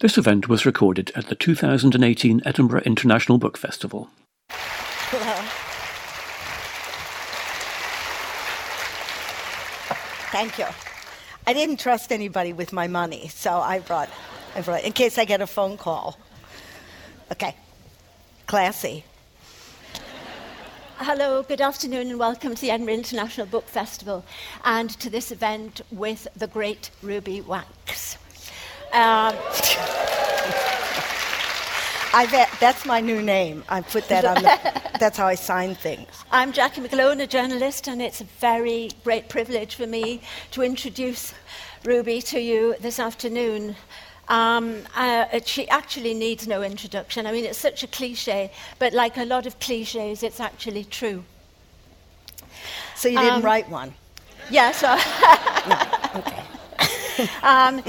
[0.00, 4.08] This event was recorded at the 2018 Edinburgh International Book Festival.
[4.48, 5.24] Hello.
[10.30, 10.66] Thank you.
[11.48, 14.08] I didn't trust anybody with my money, so I brought,
[14.54, 16.16] I brought in case I get a phone call.
[17.32, 17.56] Okay.
[18.46, 19.02] Classy.
[20.98, 24.24] Hello, good afternoon, and welcome to the Edinburgh International Book Festival
[24.64, 28.16] and to this event with the great Ruby Wax.
[28.90, 29.36] Um,
[32.14, 33.62] I bet that's my new name.
[33.68, 36.08] I put that on the, that's how I sign things.
[36.32, 41.34] I'm Jackie McGlone, a journalist, and it's a very great privilege for me to introduce
[41.84, 43.76] Ruby to you this afternoon.
[44.28, 47.26] Um, uh, she actually needs no introduction.
[47.26, 51.22] I mean, it's such a cliche, but like a lot of cliches, it's actually true.
[52.96, 53.92] So you didn't um, write one?
[54.50, 54.96] Yeah, so.
[55.68, 56.42] no, okay.
[57.42, 57.82] Um,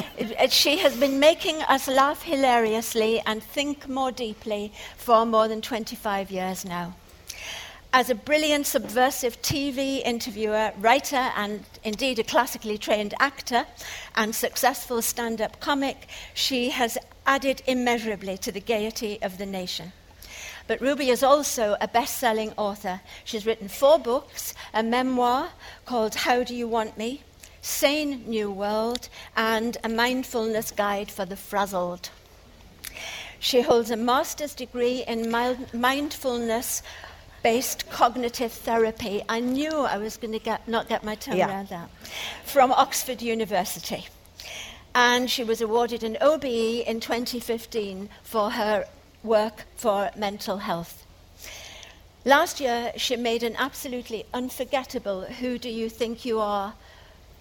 [0.50, 6.32] she has been making us laugh hilariously and think more deeply for more than 25
[6.32, 6.96] years now.
[7.92, 13.66] As a brilliant subversive TV interviewer, writer, and indeed a classically trained actor
[14.16, 19.92] and successful stand up comic, she has added immeasurably to the gaiety of the nation.
[20.68, 23.02] But Ruby is also a best selling author.
[23.24, 25.50] She's written four books a memoir
[25.86, 27.24] called How Do You Want Me?
[27.62, 32.10] Sane New World, and a mindfulness guide for the frazzled.
[33.40, 36.84] She holds a master's degree in mindfulness
[37.42, 39.24] based cognitive therapy.
[39.30, 41.48] I knew I was going to get, not get my tongue yeah.
[41.48, 41.90] around that.
[42.44, 44.08] From Oxford University.
[44.94, 48.86] And she was awarded an OBE in 2015 for her
[49.24, 51.06] work for mental health.
[52.26, 56.74] Last year, she made an absolutely unforgettable Who Do You Think You Are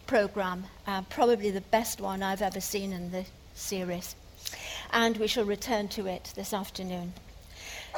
[0.09, 4.17] program, uh, probably the best one I've ever seen in the series.
[4.91, 7.13] And we shall return to it this afternoon.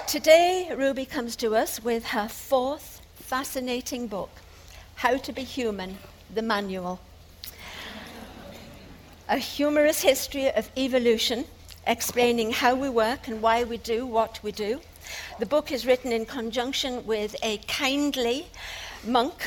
[0.08, 4.30] Today, Ruby comes to us with her fourth fascinating book,
[4.96, 5.98] How to Be Human,
[6.34, 7.00] the Manual.
[9.28, 11.44] A humorous history of evolution,
[11.86, 14.80] explaining how we work and why we do what we do.
[15.38, 18.46] The book is written in conjunction with a kindly
[19.06, 19.46] monk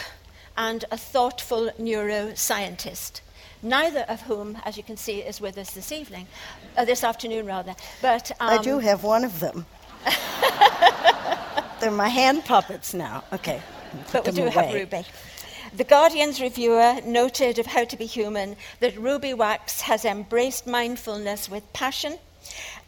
[0.58, 3.22] and a thoughtful neuroscientist
[3.64, 6.28] neither of whom, as you can see, is with us this evening,
[6.78, 7.75] uh, this afternoon rather.
[8.02, 9.66] But um, I do have one of them.
[11.80, 13.24] They're my hand puppets now.
[13.31, 13.62] Okay.
[14.12, 14.52] But we do away.
[14.52, 15.06] have Ruby.
[15.75, 21.50] The Guardian's reviewer noted of How to Be Human that Ruby Wax has embraced mindfulness
[21.50, 22.20] with passion,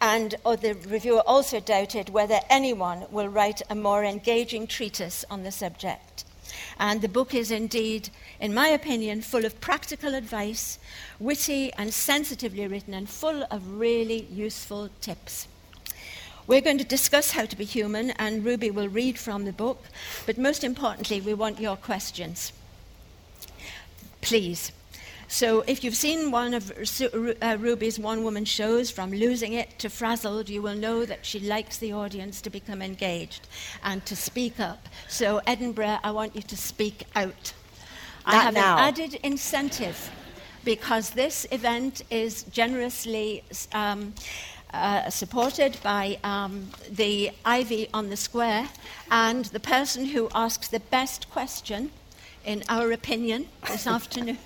[0.00, 5.42] and or the reviewer also doubted whether anyone will write a more engaging treatise on
[5.42, 6.24] the subject.
[6.78, 8.10] And the book is indeed,
[8.40, 10.78] in my opinion, full of practical advice,
[11.18, 15.48] witty and sensitively written, and full of really useful tips.
[16.46, 19.84] We're going to discuss how to be human, and Ruby will read from the book,
[20.26, 22.52] but most importantly, we want your questions.
[24.20, 24.70] Please.
[25.28, 26.72] So, if you've seen one of
[27.42, 31.40] uh, Ruby's one woman shows, from Losing It to Frazzled, you will know that she
[31.40, 33.48] likes the audience to become engaged
[33.82, 34.88] and to speak up.
[35.08, 37.52] So, Edinburgh, I want you to speak out.
[38.24, 38.76] I have now.
[38.76, 40.10] an added incentive
[40.64, 43.42] because this event is generously.
[43.72, 44.14] Um,
[44.74, 48.68] uh, supported by um, the Ivy on the Square,
[49.10, 51.92] and the person who asks the best question,
[52.46, 54.38] in our opinion, this afternoon,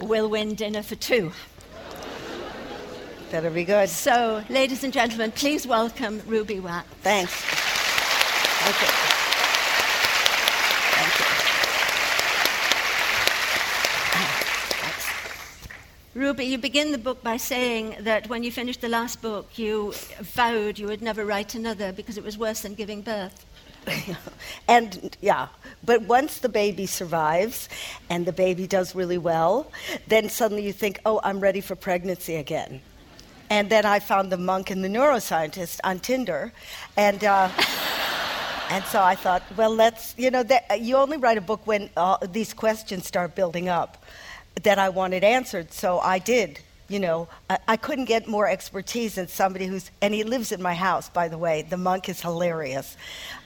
[0.00, 1.32] will win dinner for two.
[3.30, 3.88] Better be good.
[3.88, 6.86] So, ladies and gentlemen, please welcome Ruby Wax.
[7.02, 7.32] Thanks.
[7.32, 9.12] Thank you.
[16.14, 19.94] Ruby, you begin the book by saying that when you finished the last book, you
[20.20, 23.46] vowed you would never write another because it was worse than giving birth.
[24.68, 25.48] and yeah,
[25.84, 27.68] but once the baby survives
[28.08, 29.70] and the baby does really well,
[30.06, 32.80] then suddenly you think, oh, I'm ready for pregnancy again.
[33.50, 36.52] And then I found the monk and the neuroscientist on Tinder,
[36.96, 37.22] and.
[37.22, 37.50] Uh,
[38.70, 41.90] and so I thought, well, let's, you know, that, you only write a book when
[41.94, 44.02] uh, these questions start building up
[44.62, 45.72] that I wanted answered.
[45.72, 46.60] So I did.
[46.92, 50.60] You know, I, I, couldn't get more expertise than somebody who's, and he lives in
[50.60, 51.62] my house, by the way.
[51.62, 52.98] The monk is hilarious.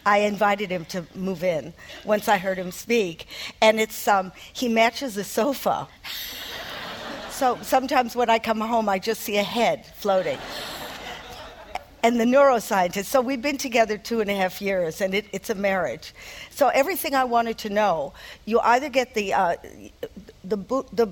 [0.04, 1.72] I invited him to move in
[2.04, 3.28] once I heard him speak.
[3.62, 5.86] And it's, um, he matches the sofa.
[7.30, 10.38] so sometimes when I come home, I just see a head floating
[12.02, 13.04] and the neuroscientist.
[13.04, 16.14] So we've been together two and a half years, and it, it's a marriage.
[16.50, 18.12] So everything I wanted to know,
[18.44, 19.56] you either get the uh,
[20.42, 20.56] the,
[20.92, 21.08] the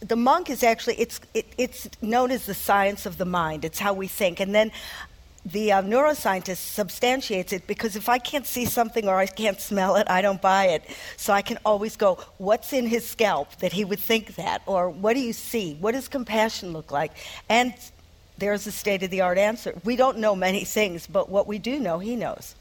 [0.00, 3.64] the monk is actually it's it, it's known as the science of the mind.
[3.64, 4.70] It's how we think, and then
[5.44, 9.96] the uh, neuroscientist substantiates it because if I can't see something or I can't smell
[9.96, 10.84] it, I don't buy it.
[11.16, 14.62] So I can always go, what's in his scalp that he would think that?
[14.66, 15.74] Or what do you see?
[15.80, 17.12] What does compassion look like?
[17.48, 17.72] And
[18.38, 19.74] there's a state of the art answer.
[19.84, 22.54] We don't know many things, but what we do know, he knows.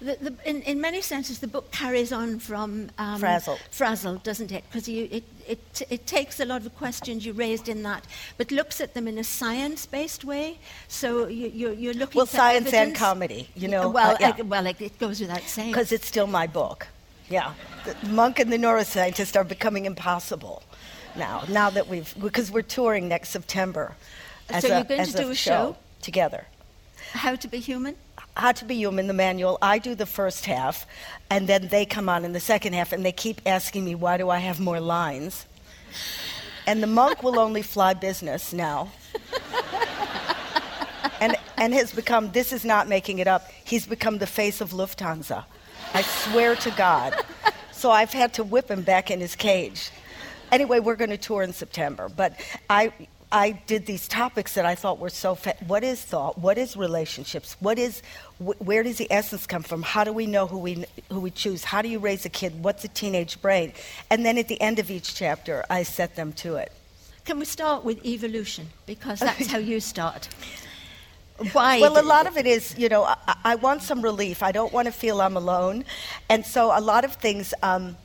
[0.00, 3.58] The, the, in, in, many senses, the book carries on from um, Frazzle.
[3.70, 4.64] Frazzle, doesn't it?
[4.68, 8.04] Because it, it, it takes a lot of the questions you raised in that,
[8.36, 10.58] but looks at them in a science-based way.
[10.88, 12.88] So you, you're, you're looking well, science evidence.
[12.88, 13.88] and comedy, you know.
[13.88, 14.34] Well, uh, yeah.
[14.38, 15.72] I, well, it goes without saying.
[15.72, 16.86] Because it's still my book.
[17.28, 17.54] Yeah,
[17.84, 20.62] the monk and the neuroscientist are becoming impossible
[21.16, 21.44] now.
[21.48, 23.96] Now that we've because we're touring next September.
[24.60, 26.46] So a, you're going to do a show, show together.
[27.12, 27.96] How to be human.
[28.36, 29.58] How to Be Human, the manual.
[29.62, 30.86] I do the first half,
[31.30, 34.16] and then they come on in the second half, and they keep asking me, why
[34.16, 35.46] do I have more lines?
[36.66, 38.90] And the monk will only fly business now.
[41.20, 44.72] and, and has become, this is not making it up, he's become the face of
[44.72, 45.44] Lufthansa.
[45.92, 47.14] I swear to God.
[47.70, 49.90] So I've had to whip him back in his cage.
[50.50, 52.08] Anyway, we're going to tour in September.
[52.08, 52.34] But
[52.68, 52.92] I,
[53.34, 55.34] I did these topics that I thought were so.
[55.34, 56.38] Fa- what is thought?
[56.38, 57.56] What is relationships?
[57.58, 58.00] What is?
[58.38, 59.82] Wh- where does the essence come from?
[59.82, 61.64] How do we know who we who we choose?
[61.64, 62.62] How do you raise a kid?
[62.62, 63.72] What's a teenage brain?
[64.08, 66.70] And then at the end of each chapter, I set them to it.
[67.24, 70.28] Can we start with evolution because that's how you start?
[71.50, 71.80] Why?
[71.80, 74.44] Well, a lot of it is, you know, I, I, want some relief.
[74.44, 75.84] I don't want to feel I'm alone,
[76.28, 77.96] and so a lot of things um,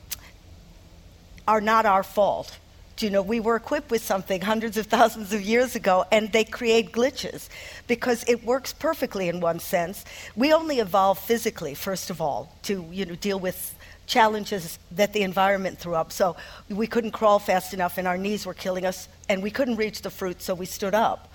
[1.46, 2.58] are not our fault
[3.02, 6.44] you know, we were equipped with something hundreds of thousands of years ago, and they
[6.44, 7.48] create glitches
[7.86, 10.04] because it works perfectly in one sense.
[10.36, 13.74] We only evolved physically, first of all, to you know, deal with
[14.06, 16.12] challenges that the environment threw up.
[16.12, 16.36] So
[16.68, 20.02] we couldn't crawl fast enough, and our knees were killing us, and we couldn't reach
[20.02, 21.32] the fruit, so we stood up.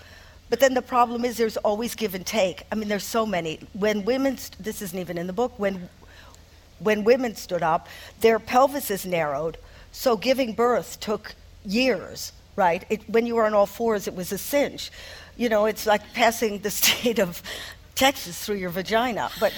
[0.49, 2.63] But then the problem is there's always give and take.
[2.71, 3.59] I mean, there's so many.
[3.73, 5.89] When women, st- this isn't even in the book, when,
[6.79, 7.87] when women stood up,
[8.19, 9.57] their pelvises narrowed,
[9.91, 11.33] so giving birth took
[11.65, 12.85] years, right?
[12.89, 14.91] It, when you were on all fours, it was a cinch.
[15.37, 17.41] You know, it's like passing the state of
[17.95, 19.29] Texas through your vagina.
[19.39, 19.53] But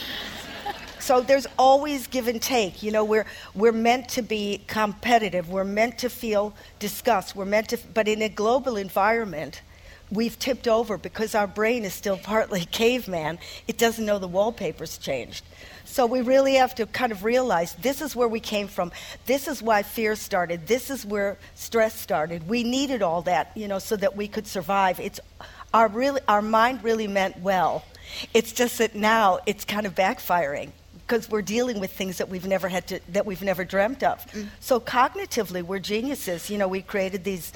[1.00, 2.84] so there's always give and take.
[2.84, 3.26] You know, we're
[3.56, 5.50] we're meant to be competitive.
[5.50, 7.36] We're meant to feel disgust.
[7.36, 9.62] We're meant to, but in a global environment,
[10.12, 13.40] we've tipped over because our brain is still partly caveman.
[13.68, 15.44] It doesn't know the wallpaper's changed.
[15.86, 18.92] So we really have to kind of realize this is where we came from.
[19.26, 20.68] This is why fear started.
[20.68, 22.48] This is where stress started.
[22.48, 25.00] We needed all that, you know, so that we could survive.
[25.00, 25.20] It's
[25.74, 27.84] our really our mind really meant well.
[28.34, 30.72] It's just that now it's kind of backfiring
[31.08, 34.26] because we're dealing with things that we've never had to that we've never dreamt of.
[34.32, 34.50] Mm.
[34.60, 36.50] So cognitively, we're geniuses.
[36.50, 37.54] You know, we created these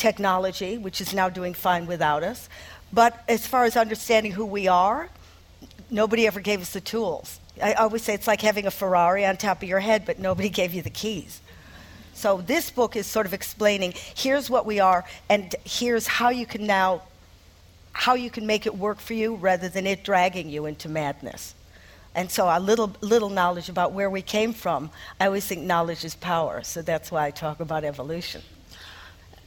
[0.00, 2.48] technology, which is now doing fine without us.
[2.92, 5.08] But as far as understanding who we are,
[5.90, 7.38] nobody ever gave us the tools.
[7.62, 10.48] I always say it's like having a Ferrari on top of your head, but nobody
[10.60, 11.40] gave you the keys.
[12.14, 16.46] So this book is sort of explaining here's what we are, and here's how you
[16.46, 17.02] can now,
[17.92, 21.54] how you can make it work for you rather than it dragging you into madness.
[22.14, 24.90] And so a little little knowledge about where we came from.
[25.20, 28.42] I always think knowledge is power, so that's why I talk about evolution.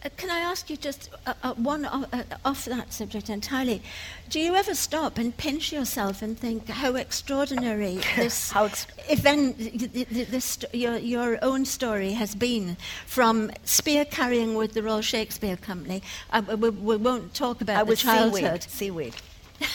[0.04, 3.82] Uh, can I ask you just uh, uh, one uh, uh, off that subject entirely?
[4.30, 9.58] Do you ever stop and pinch yourself and think how extraordinary this how ex- event,
[9.58, 16.04] this, your, your own story has been from spear carrying with the Royal Shakespeare Company?
[16.32, 18.64] Uh, we, we, won't talk about I the was childhood.
[18.64, 19.14] Seaweed.
[19.14, 19.16] seaweed.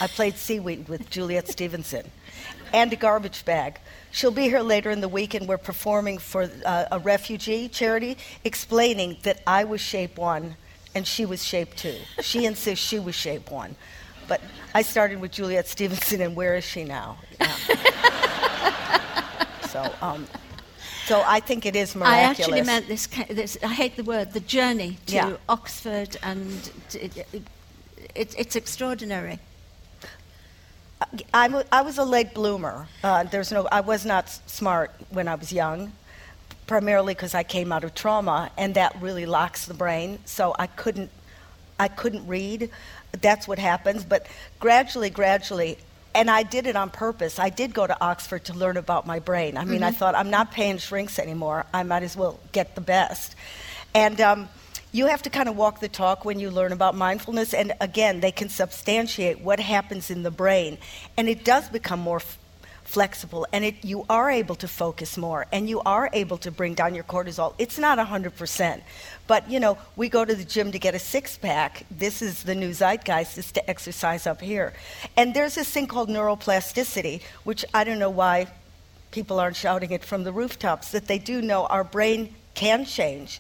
[0.01, 2.11] I played seaweed with Juliet Stevenson,
[2.73, 3.79] and a garbage bag.
[4.11, 8.17] She'll be here later in the week, and we're performing for uh, a refugee charity,
[8.45, 10.57] explaining that I was shape one
[10.95, 11.97] and she was shape two.
[12.23, 13.77] She insists she was shape one.
[14.27, 14.41] But
[14.75, 17.17] I started with Juliet Stevenson, and where is she now?
[17.41, 17.57] Yeah.
[19.69, 20.27] so, um,
[21.07, 22.19] so I think it is miraculous.
[22.19, 25.37] I actually meant this, this I hate the word, the journey to yeah.
[25.49, 27.43] Oxford, and it, it,
[28.15, 29.39] it, it's extraordinary.
[31.33, 32.87] I, I was a late bloomer.
[33.05, 35.93] Uh, there's no, I was not smart when I was young,
[36.67, 40.19] primarily because I came out of trauma, and that really locks the brain.
[40.25, 41.11] So I couldn't,
[41.79, 42.71] I couldn't read.
[43.21, 44.05] That's what happens.
[44.05, 44.27] But
[44.59, 45.79] gradually, gradually,
[46.15, 47.39] and I did it on purpose.
[47.39, 49.57] I did go to Oxford to learn about my brain.
[49.57, 49.85] I mean, mm-hmm.
[49.85, 51.65] I thought I'm not paying shrinks anymore.
[51.73, 53.37] I might as well get the best.
[53.95, 54.49] And um,
[54.93, 57.53] you have to kind of walk the talk when you learn about mindfulness.
[57.53, 60.79] And again, they can substantiate what happens in the brain.
[61.17, 62.39] And it does become more f-
[62.85, 66.73] flexible and it, you are able to focus more and you are able to bring
[66.73, 67.55] down your cortisol.
[67.59, 68.81] It's not 100%.
[69.27, 71.85] But, you know, we go to the gym to get a six pack.
[71.91, 74.73] This is the new zeitgeist, is to exercise up here.
[75.19, 78.47] And there's this thing called neuroplasticity, which I don't know why
[79.11, 83.39] people aren't shouting it from the rooftops, that they do know our brain can change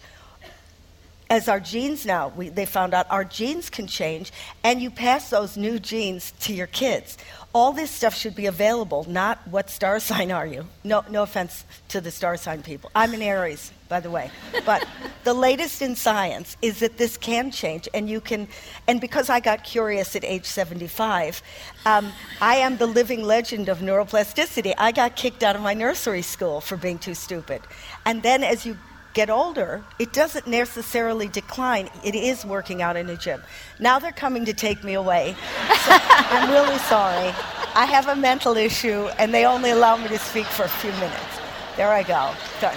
[1.30, 4.32] as our genes now, we, they found out our genes can change,
[4.64, 7.18] and you pass those new genes to your kids.
[7.54, 10.66] All this stuff should be available, not what star sign are you.
[10.84, 12.90] No, no offense to the star sign people.
[12.94, 14.30] I'm an Aries, by the way.
[14.64, 14.86] But
[15.24, 18.48] the latest in science is that this can change, and you can,
[18.86, 21.42] and because I got curious at age 75,
[21.84, 24.74] um, I am the living legend of neuroplasticity.
[24.78, 27.60] I got kicked out of my nursery school for being too stupid.
[28.06, 28.78] And then as you
[29.14, 31.88] get older, it doesn't necessarily decline.
[32.04, 33.42] It is working out in a gym.
[33.78, 35.34] Now they're coming to take me away.
[35.68, 35.90] So
[36.32, 37.34] I'm really sorry.
[37.74, 40.92] I have a mental issue, and they only allow me to speak for a few
[40.92, 41.40] minutes.
[41.76, 42.34] There I go.
[42.60, 42.76] Done.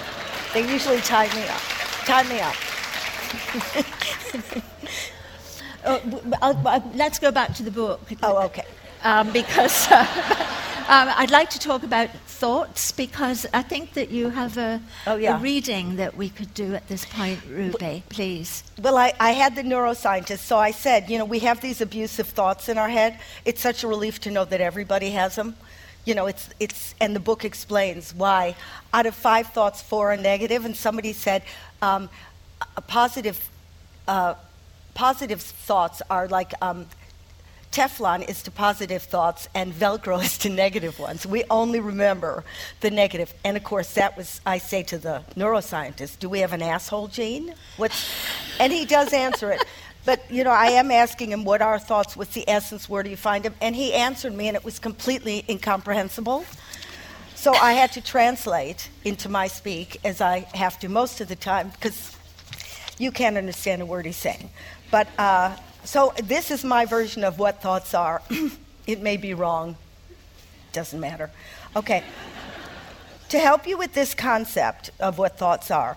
[0.54, 1.60] They usually tie me up.
[2.04, 2.54] Tie me up.
[5.84, 6.00] Oh,
[6.40, 8.00] I'll, I'll, let's go back to the book.
[8.22, 8.64] Oh, okay.
[9.02, 9.96] Um, because uh,
[10.88, 12.08] um, I'd like to talk about
[12.42, 15.36] thoughts because I think that you have a, oh, yeah.
[15.36, 18.64] a reading that we could do at this point, Ruby, please.
[18.80, 22.26] Well, I, I had the neuroscientist, so I said, you know, we have these abusive
[22.26, 23.20] thoughts in our head.
[23.44, 25.54] It's such a relief to know that everybody has them.
[26.04, 28.56] You know, it's, it's, and the book explains why.
[28.92, 31.44] Out of five thoughts, four are negative, and somebody said
[31.80, 32.10] um,
[32.76, 33.38] a positive,
[34.08, 34.34] uh,
[34.94, 36.86] positive thoughts are like um,
[37.72, 41.26] Teflon is to positive thoughts and Velcro is to negative ones.
[41.26, 42.44] We only remember
[42.80, 43.34] the negative.
[43.44, 47.08] And of course, that was, I say to the neuroscientist, do we have an asshole
[47.08, 47.54] gene?
[47.78, 48.12] What's,
[48.60, 49.64] and he does answer it.
[50.04, 53.10] But, you know, I am asking him what are thoughts, what's the essence, where do
[53.10, 53.54] you find them?
[53.60, 56.44] And he answered me, and it was completely incomprehensible.
[57.36, 61.36] So I had to translate into my speak, as I have to most of the
[61.36, 62.16] time, because
[62.98, 64.50] you can't understand a word he's saying.
[64.90, 68.22] But uh, so this is my version of what thoughts are.
[68.86, 69.76] it may be wrong.
[70.72, 71.30] Doesn't matter.
[71.74, 72.04] Okay.
[73.28, 75.96] to help you with this concept of what thoughts are,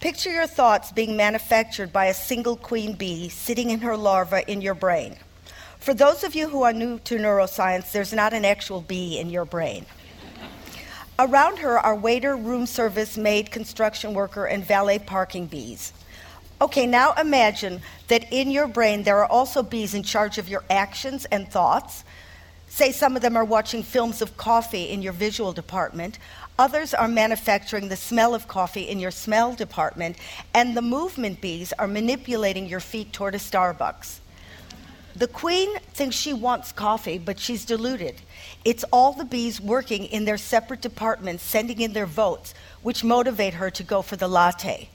[0.00, 4.60] picture your thoughts being manufactured by a single queen bee sitting in her larva in
[4.60, 5.16] your brain.
[5.80, 9.30] For those of you who are new to neuroscience, there's not an actual bee in
[9.30, 9.86] your brain.
[11.18, 15.92] Around her are waiter, room service, maid, construction worker, and valet parking bees.
[16.58, 20.64] Okay, now imagine that in your brain there are also bees in charge of your
[20.70, 22.02] actions and thoughts.
[22.68, 26.18] Say some of them are watching films of coffee in your visual department,
[26.58, 30.16] others are manufacturing the smell of coffee in your smell department,
[30.54, 34.20] and the movement bees are manipulating your feet toward a Starbucks.
[35.14, 38.16] The queen thinks she wants coffee, but she's deluded.
[38.64, 43.54] It's all the bees working in their separate departments sending in their votes, which motivate
[43.54, 44.88] her to go for the latte.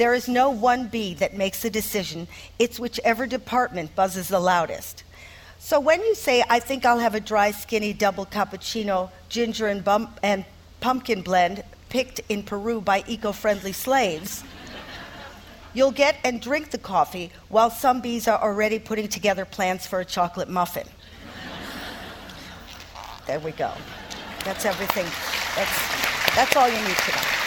[0.00, 2.26] There is no one bee that makes the decision,
[2.58, 5.04] it's whichever department buzzes the loudest.
[5.58, 9.86] So when you say, I think I'll have a dry, skinny double cappuccino, ginger and,
[10.22, 10.46] and
[10.80, 14.42] pumpkin blend picked in Peru by eco friendly slaves,
[15.74, 20.00] you'll get and drink the coffee while some bees are already putting together plans for
[20.00, 20.88] a chocolate muffin.
[23.26, 23.70] there we go.
[24.46, 25.04] That's everything.
[25.56, 27.39] That's, that's all you need to know.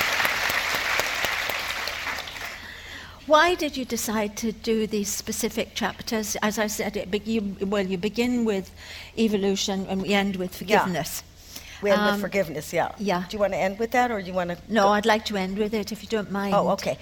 [3.25, 6.35] Why did you decide to do these specific chapters?
[6.41, 8.69] As I said, it, you, well, you begin with
[9.17, 11.23] evolution and we end with forgiveness.
[11.23, 11.61] Yeah.
[11.81, 12.91] We end um, with forgiveness, yeah.
[12.97, 13.23] Yeah.
[13.29, 14.57] Do you want to end with that, or do you want to?
[14.67, 16.53] No, I'd like to end with it if you don't mind.
[16.53, 16.97] Oh, okay.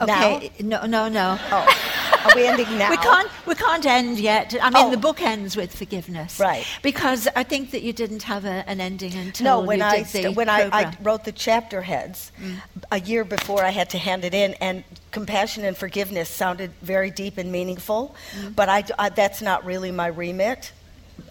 [0.00, 0.50] Okay.
[0.60, 0.80] Now?
[0.80, 1.38] No, no, no.
[1.50, 1.92] Oh.
[2.24, 2.90] Are we ending now?
[2.90, 3.30] we can't.
[3.46, 4.54] We can't end yet.
[4.60, 4.90] I mean, oh.
[4.90, 6.64] the book ends with forgiveness, right?
[6.82, 9.66] Because I think that you didn't have a, an ending until no.
[9.66, 12.56] When I st- when I, I, wrote the chapter heads mm.
[12.90, 17.10] a year before I had to hand it in, and compassion and forgiveness sounded very
[17.10, 18.54] deep and meaningful, mm.
[18.54, 20.72] but I, I, that's not really my remit.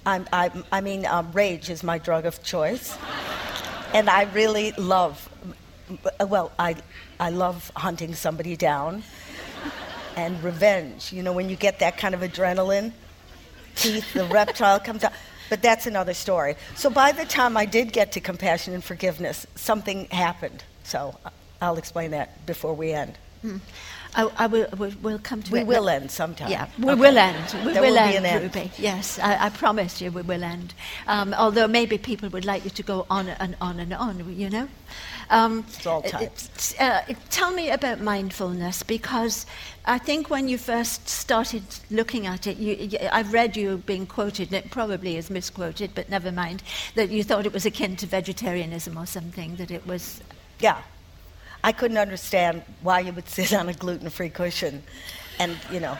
[0.05, 2.97] I'm, I, I mean, um, rage is my drug of choice,
[3.93, 5.27] and I really love.
[6.19, 6.75] Well, I
[7.19, 9.03] I love hunting somebody down
[10.15, 11.11] and revenge.
[11.13, 12.91] You know, when you get that kind of adrenaline,
[13.75, 15.13] teeth, the reptile comes out.
[15.49, 16.55] But that's another story.
[16.75, 20.63] So by the time I did get to compassion and forgiveness, something happened.
[20.83, 21.13] So
[21.61, 23.17] I'll explain that before we end.
[23.41, 23.57] Hmm.
[24.15, 25.67] I, I will, we'll, we'll come to We it.
[25.67, 26.49] will end sometime.
[26.51, 26.99] Yeah, we Okay.
[26.99, 27.55] will end.
[27.65, 28.55] We There will, will be end, an end.
[28.55, 28.71] Ruby.
[28.77, 30.73] Yes, I, I promise you we will end.
[31.07, 34.49] Um, although maybe people would like you to go on and on and on, you
[34.49, 34.67] know?
[35.29, 36.75] Um, It's all types.
[36.79, 39.45] uh, tell me about mindfulness because
[39.85, 44.05] I think when you first started looking at it, you, you, I've read you being
[44.05, 46.63] quoted, and it probably is misquoted, but never mind,
[46.95, 50.21] that you thought it was akin to vegetarianism or something, that it was.
[50.59, 50.81] Yeah.
[51.63, 54.81] I couldn't understand why you would sit on a gluten free cushion
[55.39, 55.97] and, you know,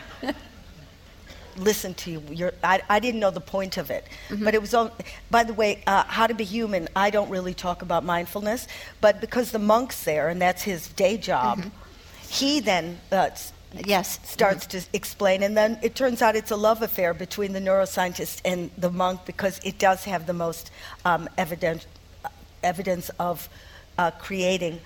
[1.56, 2.22] listen to you.
[2.30, 4.06] You're, I, I didn't know the point of it.
[4.42, 4.90] But it was, all,
[5.30, 8.66] by the way, uh, How to Be Human, I don't really talk about mindfulness,
[9.00, 11.62] but because the monk's there and that's his day job,
[12.28, 13.30] he then uh,
[13.86, 14.18] Yes.
[14.24, 15.42] starts to explain.
[15.42, 19.24] And then it turns out it's a love affair between the neuroscientist and the monk
[19.24, 20.70] because it does have the most
[21.04, 21.86] um, evident,
[22.62, 23.48] evidence of
[23.98, 24.78] uh, creating uh,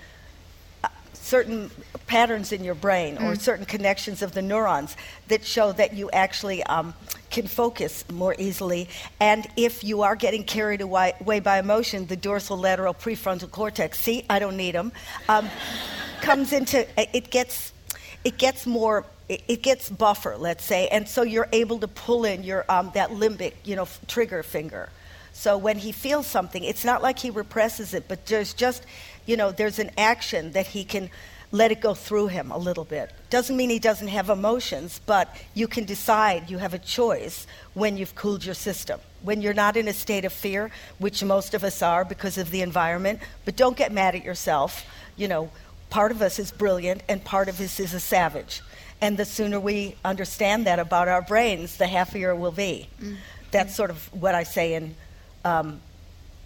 [1.27, 1.69] certain
[2.07, 4.95] patterns in your brain or certain connections of the neurons
[5.27, 6.93] that show that you actually um,
[7.29, 8.87] can focus more easily.
[9.19, 13.99] And if you are getting carried away, away by emotion, the dorsal lateral prefrontal cortex,
[13.99, 14.93] see, I don't need them,
[15.27, 15.49] um,
[16.21, 17.73] comes into, it gets,
[18.23, 22.23] it gets more, it, it gets buffer, let's say, and so you're able to pull
[22.23, 24.89] in your, um, that limbic, you know, f- trigger finger.
[25.33, 28.83] So when he feels something, it's not like he represses it, but there's just,
[29.27, 31.11] you know, there's an action that he can
[31.51, 33.11] let it go through him a little bit.
[33.29, 37.97] Doesn't mean he doesn't have emotions, but you can decide, you have a choice when
[37.97, 38.99] you've cooled your system.
[39.21, 42.51] When you're not in a state of fear, which most of us are because of
[42.51, 44.85] the environment, but don't get mad at yourself.
[45.15, 45.51] You know,
[45.89, 48.61] part of us is brilliant and part of us is a savage.
[48.99, 52.89] And the sooner we understand that about our brains, the happier we'll be.
[53.51, 54.95] That's sort of what I say in
[55.45, 55.79] um,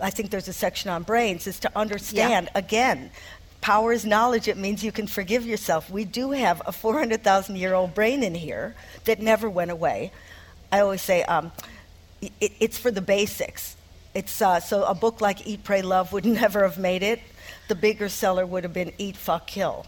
[0.02, 3.12] I think there's a section on brains, is to understand again.
[3.62, 4.48] Power is knowledge.
[4.48, 5.90] It means you can forgive yourself.
[5.90, 10.12] We do have a 400,000 year old brain in here that never went away.
[10.72, 11.52] I always say um,
[12.22, 13.76] it, it's for the basics.
[14.14, 17.20] It's, uh, so a book like Eat, Pray, Love would never have made it.
[17.68, 19.86] The bigger seller would have been Eat, Fuck, Kill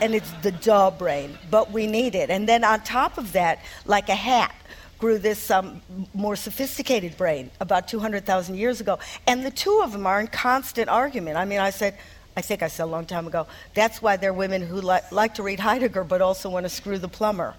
[0.00, 2.30] and it's the duh brain, but we need it.
[2.30, 4.54] And then on top of that, like a hat,
[4.98, 5.80] grew this um,
[6.14, 8.98] more sophisticated brain about 200,000 years ago.
[9.26, 11.36] And the two of them are in constant argument.
[11.36, 11.96] I mean, I said,
[12.36, 15.00] I think I said a long time ago, that's why there are women who li-
[15.10, 17.54] like to read Heidegger but also want to screw the plumber.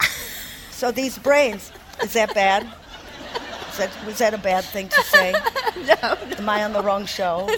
[0.70, 2.66] so these brains, is that bad?
[3.70, 5.32] Is that, was that a bad thing to say?
[5.86, 7.46] no, Am I on the wrong show?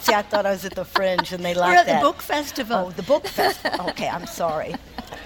[0.00, 2.00] See, I thought I was at the Fringe and they liked We're at that.
[2.00, 2.76] the book festival.
[2.76, 3.88] Oh, the book festival.
[3.90, 4.74] Okay, I'm sorry.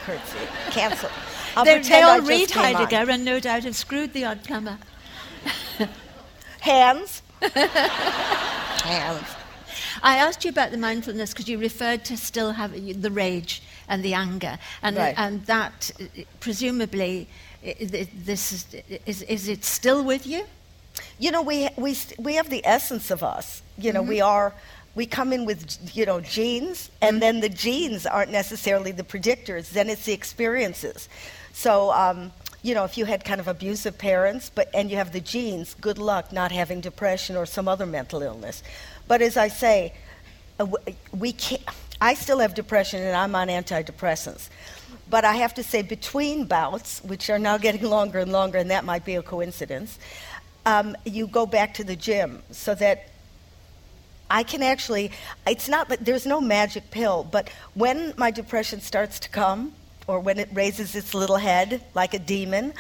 [0.05, 0.38] Curtsy.
[0.70, 1.11] Cancel.
[1.57, 2.65] I'll they, they pretend I all read on.
[2.75, 4.79] Heidegger and no doubt have screwed the odd plumber.
[6.61, 7.23] Hands.
[8.85, 9.27] Hands.
[10.03, 14.03] I asked you about the mindfulness because you referred to still having the rage and
[14.03, 15.15] the anger, and Right.
[15.19, 15.91] and that
[16.39, 17.29] presumably
[17.63, 18.67] this is,
[19.07, 20.45] is is it still with you?
[21.19, 23.63] You know, we, we, we have the essence of us.
[23.79, 24.09] You know, Mm-hmm.
[24.09, 24.53] we are,
[24.95, 27.21] we come in with, you know, genes, and Mm-hmm.
[27.21, 31.09] then the genes aren't necessarily the predictors, then it's the experiences.
[31.53, 32.33] So, um,
[32.63, 35.75] you know, if you had kind of abusive parents, but, and you have the genes,
[35.81, 38.63] good luck not having depression or some other mental illness.
[39.09, 39.95] But as I say,
[40.59, 40.67] uh,
[41.13, 41.63] we can't,
[42.01, 44.49] I still have depression and I'm on antidepressants.
[45.09, 48.71] But I have to say, between bouts, which are now getting longer and longer, and
[48.71, 49.99] that might be a coincidence,
[50.67, 53.09] um, you go back to the gym so that
[54.31, 55.11] I can actually,
[55.47, 59.73] it's not there's no magic pill, but when my depression starts to come,
[60.11, 62.75] or when it raises its little head like a demon,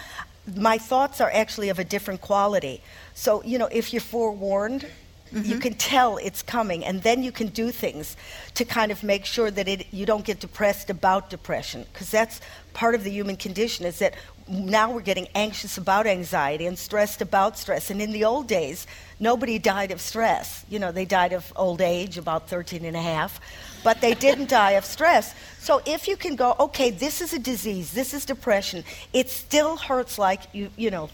[0.56, 2.82] my thoughts are actually of a different quality.
[3.14, 4.86] So, you know, if you're forewarned,
[5.32, 5.58] you mm-hmm.
[5.60, 8.16] can tell it's coming, and then you can do things
[8.54, 12.40] to kind of make sure that it, you don't get depressed about depression, because that's
[12.72, 14.14] part of the human condition is that
[14.48, 17.90] now we're getting anxious about anxiety and stressed about stress.
[17.90, 18.88] And in the old days,
[19.20, 20.64] nobody died of stress.
[20.68, 23.40] You know, they died of old age, about 13 and a half,
[23.82, 25.34] but they didn't die of stress.
[25.58, 29.76] So if you can go, okay, this is a disease, this is depression, it still
[29.76, 31.10] hurts like you, you know,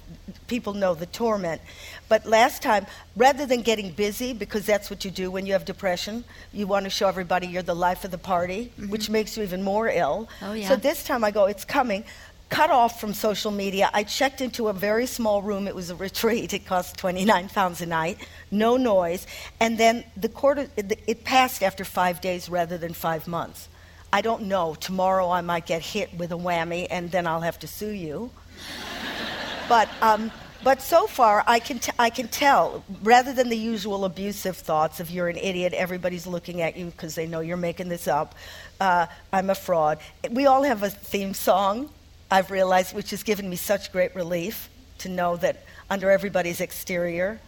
[0.47, 1.61] people know the torment.
[2.09, 5.65] But last time, rather than getting busy, because that's what you do when you have
[5.65, 8.91] depression, you want to show everybody you're the life of the party, mm-hmm.
[8.91, 10.29] which makes you even more ill.
[10.43, 10.69] Oh, yeah.
[10.69, 12.05] So this time I go, it's coming.
[12.49, 13.91] Cut off from social media.
[13.93, 15.67] I checked into a very small room.
[15.67, 16.53] It was a retreat.
[16.53, 18.19] It cost 29 pounds a night.
[18.51, 19.27] No noise.
[19.59, 23.69] And then the quarter, it it passed after five days rather than five months.
[24.13, 24.75] I don't know.
[24.77, 28.31] Tomorrow I might get hit with a whammy and then I'll have to sue you.
[29.69, 30.31] But um,
[30.63, 35.01] But so far, I can, t- I can tell, rather than the usual abusive thoughts
[35.01, 38.35] of you're an idiot, everybody's looking at you because they know you're making this up,
[38.81, 39.99] uh, I'm a fraud.
[40.31, 41.91] We all have a theme song,
[42.31, 47.41] I've realized, which has given me such great relief to know that under everybody's exterior,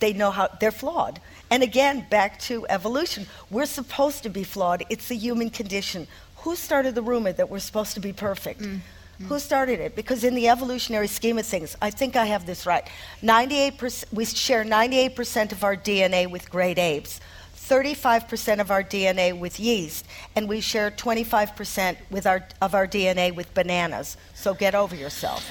[0.00, 1.20] they know how they're flawed.
[1.50, 3.26] And again, back to evolution.
[3.50, 4.84] We're supposed to be flawed.
[4.90, 6.06] It's the human condition.
[6.38, 8.62] Who started the rumor that we're supposed to be perfect?
[8.62, 8.80] Mm.
[9.28, 9.94] Who started it?
[9.94, 12.88] Because in the evolutionary scheme of things, I think I have this right.
[13.22, 17.20] 98%, we share 98% of our DNA with great apes,
[17.72, 20.04] 35% of our DNA with yeast,
[20.36, 24.18] and we share 25% with our, of our DNA with bananas.
[24.34, 25.42] So get over yourself.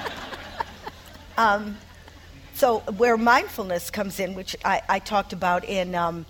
[1.38, 1.78] um,
[2.52, 6.26] so where mindfulness comes in, which I, I talked about in um,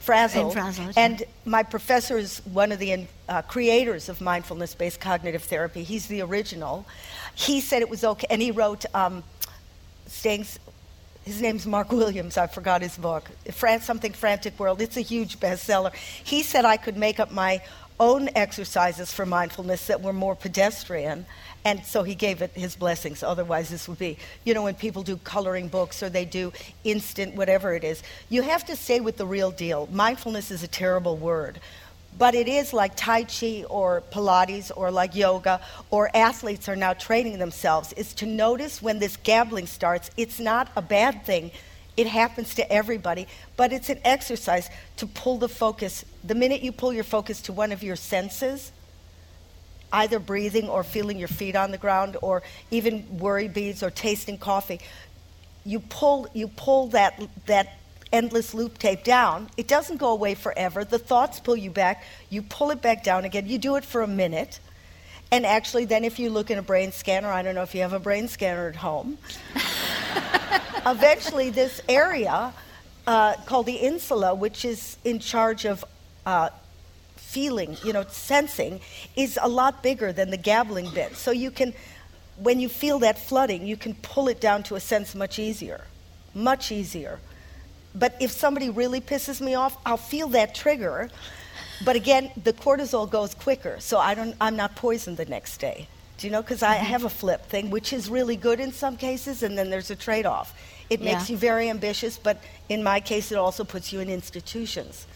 [0.00, 5.82] Frazzle, Frazzle and my professor is one of the uh, creators of mindfulness-based cognitive therapy.
[5.82, 6.86] He's the original.
[7.34, 9.24] He said it was okay, and he wrote um,
[10.06, 10.46] Staying,
[11.24, 12.36] his name's Mark Williams.
[12.36, 14.80] I forgot his book, Fran- something Frantic World.
[14.80, 15.94] It's a huge bestseller.
[15.94, 17.62] He said I could make up my
[18.00, 21.24] own exercises for mindfulness that were more pedestrian
[21.64, 23.22] and so he gave it his blessings.
[23.22, 27.36] Otherwise, this would be, you know, when people do coloring books or they do instant
[27.36, 29.88] whatever it is, you have to stay with the real deal.
[29.92, 31.60] Mindfulness is a terrible word.
[32.18, 36.92] But it is like Tai Chi or Pilates or like yoga or athletes are now
[36.92, 40.10] training themselves, is to notice when this gambling starts.
[40.16, 41.50] It's not a bad thing.
[41.96, 46.04] It happens to everybody, but it's an exercise to pull the focus.
[46.24, 48.72] The minute you pull your focus to one of your senses,
[49.92, 54.38] either breathing or feeling your feet on the ground or even worry beads or tasting
[54.38, 54.80] coffee,
[55.64, 57.78] you pull, you pull that, that
[58.12, 59.48] endless loop tape down.
[59.56, 60.84] It doesn't go away forever.
[60.84, 62.04] The thoughts pull you back.
[62.30, 63.48] You pull it back down again.
[63.48, 64.60] You do it for a minute.
[65.32, 67.80] And actually, then if you look in a brain scanner, I don't know if you
[67.80, 69.16] have a brain scanner at home,
[70.86, 72.52] eventually this area
[73.06, 75.84] uh, called the insula, which is in charge of
[76.26, 76.50] uh,
[77.16, 78.80] feeling, you know, sensing,
[79.16, 81.16] is a lot bigger than the gabbling bit.
[81.16, 81.72] So you can,
[82.36, 85.86] when you feel that flooding, you can pull it down to a sense much easier,
[86.34, 87.20] much easier.
[87.94, 91.10] But if somebody really pisses me off, I'll feel that trigger.
[91.84, 95.88] But again, the cortisol goes quicker, so I don't, I'm not poisoned the next day.
[96.18, 96.42] Do you know?
[96.42, 96.84] Because I mm-hmm.
[96.86, 99.96] have a flip thing, which is really good in some cases, and then there's a
[99.96, 100.56] trade off.
[100.88, 101.14] It yeah.
[101.14, 105.06] makes you very ambitious, but in my case, it also puts you in institutions.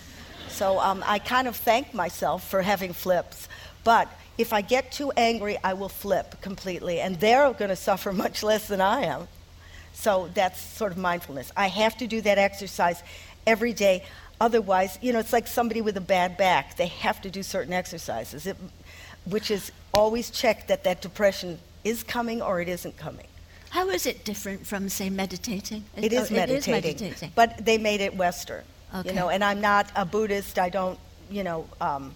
[0.49, 3.49] So um, I kind of thank myself for having flips.
[3.85, 4.09] But
[4.39, 7.01] if I get too angry, I will flip completely.
[7.01, 9.29] And they're going to suffer much less than I am.
[9.97, 11.51] So that's sort of mindfulness.
[11.57, 13.03] I have to do that exercise
[13.47, 14.05] every day.
[14.41, 16.77] Otherwise, you know, it's like somebody with a bad back.
[16.77, 18.59] They have to do certain exercises, it,
[19.25, 23.27] which is always check that that depression is coming or it isn't coming.
[23.71, 25.85] How is it different from, say, meditating?
[25.97, 27.33] It, is, oh, meditating, it is meditating.
[27.35, 28.65] But they made it Western.
[28.95, 29.09] Okay.
[29.09, 30.59] You know, and I'm not a Buddhist.
[30.59, 30.99] I don't,
[31.31, 32.15] you know, um,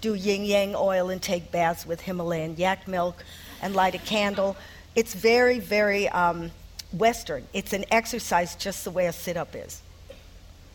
[0.00, 3.22] do yin yang oil and take baths with Himalayan yak milk
[3.60, 4.56] and light a candle.
[4.96, 6.50] It's very, very um,
[6.92, 7.46] Western.
[7.52, 9.82] It's an exercise just the way a sit up is.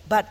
[0.07, 0.29] But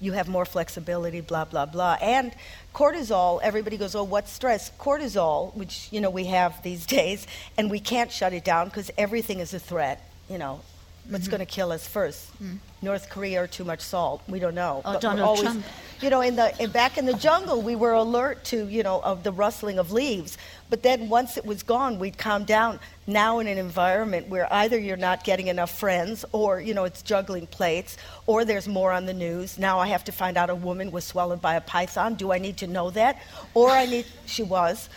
[0.00, 1.96] you have more flexibility, blah, blah, blah.
[2.00, 2.32] And
[2.74, 4.70] cortisol, everybody goes, oh, what's stress?
[4.78, 8.90] Cortisol, which, you know, we have these days, and we can't shut it down because
[8.98, 10.60] everything is a threat, you know,
[11.08, 11.30] what's mm-hmm.
[11.30, 12.30] going to kill us first?
[12.42, 12.58] Mm.
[12.82, 14.22] North Korea or too much salt?
[14.28, 14.82] We don't know.
[14.84, 15.64] Oh, but Donald always, Trump.
[16.00, 19.00] You know, in the in, back in the jungle, we were alert to you know
[19.02, 20.36] of the rustling of leaves.
[20.70, 22.80] But then once it was gone, we'd calm down.
[23.06, 27.02] Now in an environment where either you're not getting enough friends, or you know it's
[27.02, 29.58] juggling plates, or there's more on the news.
[29.58, 32.14] Now I have to find out a woman was swallowed by a python.
[32.14, 33.22] Do I need to know that,
[33.54, 34.06] or I need?
[34.26, 34.88] She was.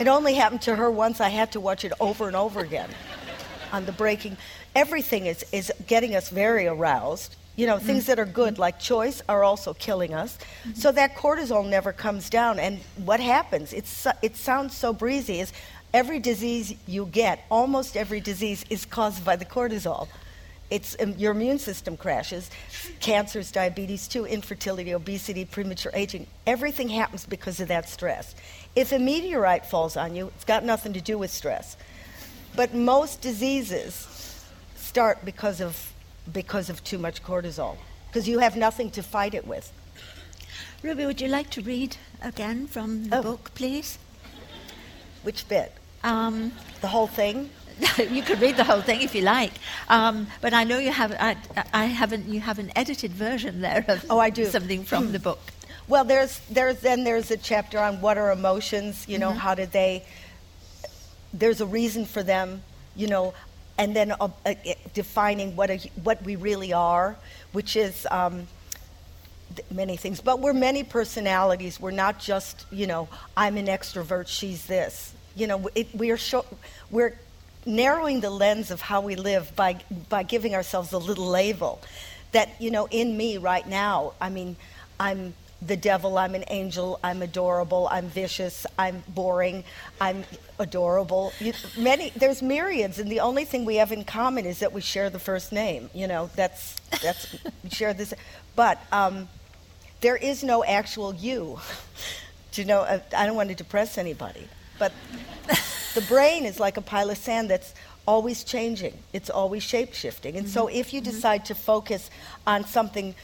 [0.00, 1.20] It only happened to her once.
[1.20, 2.90] I had to watch it over and over again
[3.72, 4.36] on the breaking
[4.78, 7.34] everything is, is getting us very aroused.
[7.58, 10.38] You know, things that are good, like choice, are also killing us.
[10.38, 10.74] Mm-hmm.
[10.74, 12.60] So that cortisol never comes down.
[12.60, 15.52] And what happens, it's, it sounds so breezy, is
[15.92, 20.06] every disease you get, almost every disease, is caused by the cortisol.
[20.70, 22.48] It's, um, your immune system crashes.
[23.00, 26.28] Cancers, diabetes, too, infertility, obesity, premature aging.
[26.46, 28.36] Everything happens because of that stress.
[28.76, 31.76] If a meteorite falls on you, it's got nothing to do with stress.
[32.54, 35.92] But most diseases start because of,
[36.32, 37.76] because of too much cortisol,
[38.08, 39.72] because you have nothing to fight it with.
[40.82, 43.22] Ruby, would you like to read again from the oh.
[43.22, 43.98] book, please?
[45.22, 45.72] Which bit?
[46.04, 47.50] Um, the whole thing?
[48.10, 49.52] you could read the whole thing if you like,
[49.88, 51.12] um, but I know you have.
[51.12, 51.36] I,
[51.72, 52.26] I, haven't.
[52.26, 54.04] You have an edited version there of.
[54.10, 54.46] Oh, I do.
[54.46, 55.38] Something from the book.
[55.86, 59.06] Well, there's there's then there's a chapter on what are emotions.
[59.08, 59.38] You know, mm-hmm.
[59.38, 60.04] how did they?
[61.32, 62.62] There's a reason for them
[62.98, 63.32] you know,
[63.78, 64.54] and then uh, uh,
[64.92, 67.16] defining what, a, what we really are,
[67.52, 68.48] which is um,
[69.54, 70.20] th- many things.
[70.20, 71.80] But we're many personalities.
[71.80, 75.14] We're not just, you know, I'm an extrovert, she's this.
[75.36, 76.44] You know, it, we're, show,
[76.90, 77.16] we're
[77.64, 81.80] narrowing the lens of how we live by, by giving ourselves a little label.
[82.32, 84.56] That, you know, in me right now, I mean,
[84.98, 89.64] I'm the devil, I'm an angel, I'm adorable, I'm vicious, I'm boring,
[90.00, 90.24] I'm
[90.58, 91.32] adorable.
[91.40, 94.80] You, many, there's myriads, and the only thing we have in common is that we
[94.80, 95.90] share the first name.
[95.92, 98.14] You know, that's, that's we share this.
[98.54, 99.28] But um,
[100.00, 101.58] there is no actual you.
[102.52, 104.92] Do you know, I, I don't want to depress anybody, but
[105.94, 107.74] the brain is like a pile of sand that's
[108.06, 108.96] always changing.
[109.12, 110.36] It's always shape shifting.
[110.36, 110.54] And mm-hmm.
[110.54, 111.10] so if you mm-hmm.
[111.10, 112.10] decide to focus
[112.46, 113.14] on something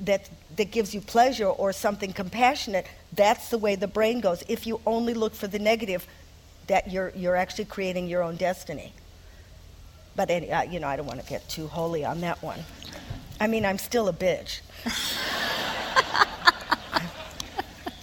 [0.00, 4.44] that, that gives you pleasure or something compassionate, that's the way the brain goes.
[4.48, 6.06] If you only look for the negative,
[6.66, 8.92] that you're, you're actually creating your own destiny.
[10.14, 12.60] But any, uh, you know, I don't want to get too holy on that one.
[13.38, 14.60] I mean, I'm still a bitch.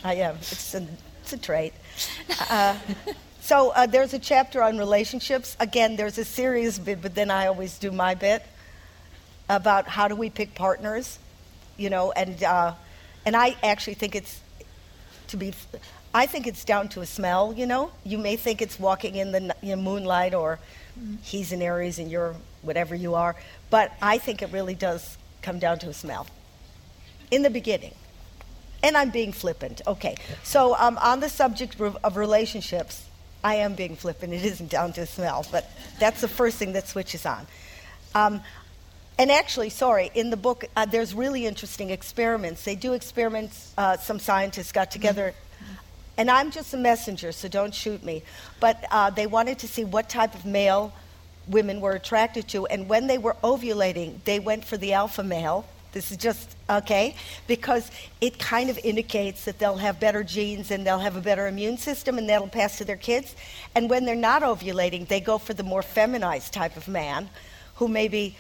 [0.04, 0.36] I am.
[0.36, 0.88] It's a,
[1.22, 1.74] it's a trait.
[2.50, 2.78] Uh,
[3.42, 5.58] so uh, there's a chapter on relationships.
[5.60, 8.44] Again, there's a serious bit, but then I always do my bit
[9.50, 11.20] about how do we pick partners
[11.78, 12.74] you know, and uh,
[13.26, 14.42] and I actually think it's
[15.28, 15.54] to be.
[16.16, 17.54] I think it's down to a smell.
[17.54, 20.60] You know, you may think it's walking in the you know, moonlight, or
[21.00, 21.16] mm-hmm.
[21.24, 23.36] he's in Aries and you're whatever you are,
[23.70, 26.28] but I think it really does come down to a smell.
[27.32, 27.96] In the beginning,
[28.84, 29.82] and I'm being flippant.
[29.88, 33.08] Okay, so um, on the subject of relationships,
[33.44, 34.34] I am being flippant.
[34.34, 37.48] It isn't down to a smell, but that's the first thing that switches on.
[38.16, 38.42] Um,
[39.18, 42.64] and actually, sorry, in the book, uh, there's really interesting experiments.
[42.64, 45.74] They do experiments, uh, some scientists got together, mm-hmm.
[46.18, 48.24] and I'm just a messenger, so don't shoot me.
[48.60, 50.94] But uh, they wanted to see what type of male
[51.48, 55.66] women were attracted to, and when they were ovulating, they went for the alpha male.
[55.92, 57.16] This is just, okay?
[57.46, 61.48] Because it kind of indicates that they'll have better genes and they'll have a better
[61.48, 63.36] immune system and that'll pass to their kids.
[63.76, 67.30] And when they're not ovulating, they go for the more feminized type of man
[67.76, 68.36] who maybe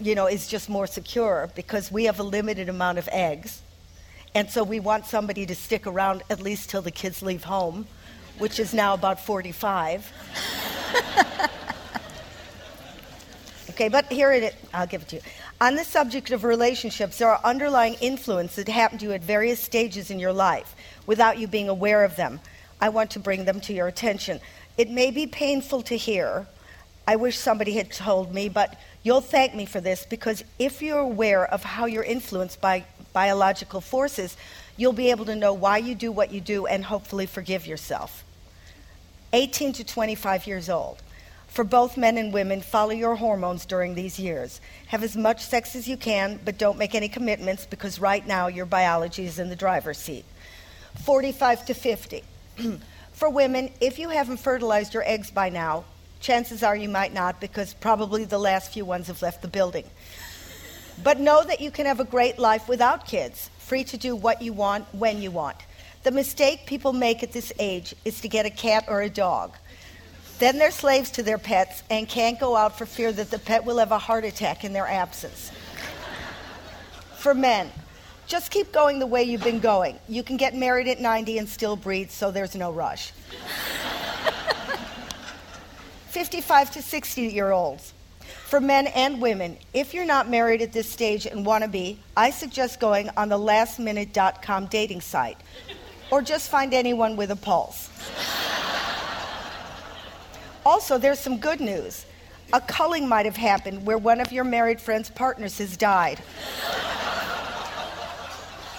[0.00, 3.62] you know, is just more secure because we have a limited amount of eggs.
[4.34, 7.86] And so we want somebody to stick around at least till the kids leave home,
[8.38, 10.12] which is now about 45.
[13.70, 14.52] okay, but here it is.
[14.72, 15.22] I'll give it to you.
[15.60, 19.60] On the subject of relationships, there are underlying influences that happen to you at various
[19.60, 22.38] stages in your life without you being aware of them.
[22.80, 24.40] I want to bring them to your attention.
[24.76, 26.46] It may be painful to hear.
[27.08, 30.98] I wish somebody had told me, but You'll thank me for this because if you're
[30.98, 34.36] aware of how you're influenced by biological forces,
[34.76, 38.24] you'll be able to know why you do what you do and hopefully forgive yourself.
[39.32, 41.02] 18 to 25 years old.
[41.48, 44.60] For both men and women, follow your hormones during these years.
[44.88, 48.48] Have as much sex as you can, but don't make any commitments because right now
[48.48, 50.24] your biology is in the driver's seat.
[51.04, 52.24] 45 to 50.
[53.12, 55.84] For women, if you haven't fertilized your eggs by now,
[56.20, 59.84] Chances are you might not because probably the last few ones have left the building.
[61.02, 64.42] But know that you can have a great life without kids, free to do what
[64.42, 65.56] you want when you want.
[66.02, 69.56] The mistake people make at this age is to get a cat or a dog.
[70.38, 73.64] Then they're slaves to their pets and can't go out for fear that the pet
[73.64, 75.50] will have a heart attack in their absence.
[77.16, 77.70] For men,
[78.28, 79.98] just keep going the way you've been going.
[80.08, 83.12] You can get married at 90 and still breed, so there's no rush.
[86.08, 87.92] 55 to 60 year olds.
[88.48, 91.98] For men and women, if you're not married at this stage and want to be,
[92.16, 95.36] I suggest going on the lastminute.com dating site
[96.10, 97.90] or just find anyone with a pulse.
[100.64, 102.06] also, there's some good news.
[102.52, 106.18] A culling might have happened where one of your married friends' partners has died.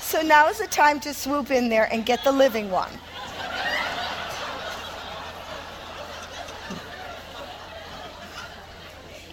[0.02, 2.90] so now is the time to swoop in there and get the living one.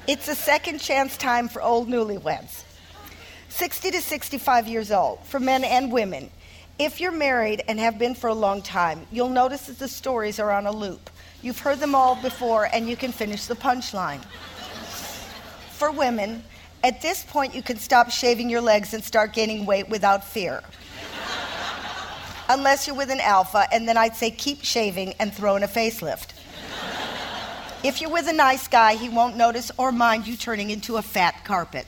[0.08, 2.62] It's a second chance time for old newlyweds.
[3.48, 6.30] 60 to 65 years old, for men and women.
[6.78, 10.38] If you're married and have been for a long time, you'll notice that the stories
[10.38, 11.10] are on a loop.
[11.42, 14.22] You've heard them all before, and you can finish the punchline.
[15.72, 16.44] For women,
[16.84, 20.62] at this point, you can stop shaving your legs and start gaining weight without fear.
[22.48, 25.68] Unless you're with an alpha, and then I'd say keep shaving and throw in a
[25.68, 26.35] facelift.
[27.82, 31.02] If you're with a nice guy, he won't notice or mind you turning into a
[31.02, 31.86] fat carpet.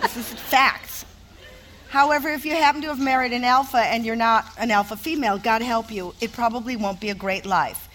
[0.00, 1.04] this is facts.
[1.88, 5.36] However, if you happen to have married an alpha and you're not an alpha female,
[5.36, 7.88] God help you, it probably won't be a great life.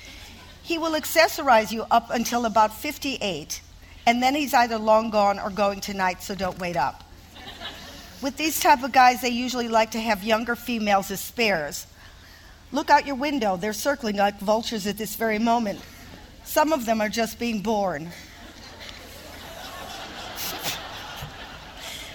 [0.61, 3.61] He will accessorize you up until about 58,
[4.05, 7.03] and then he's either long gone or going tonight, so don't wait up.
[8.21, 11.87] With these type of guys, they usually like to have younger females as spares.
[12.71, 15.79] Look out your window, they're circling like vultures at this very moment.
[16.43, 18.11] Some of them are just being born.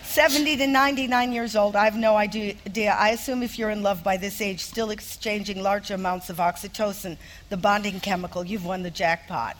[0.03, 2.93] 70 to 99 years old, I have no idea.
[2.93, 7.17] I assume if you're in love by this age, still exchanging large amounts of oxytocin,
[7.49, 9.57] the bonding chemical, you've won the jackpot.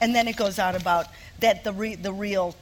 [0.00, 1.06] And then it goes on about
[1.38, 2.56] that the, re- the real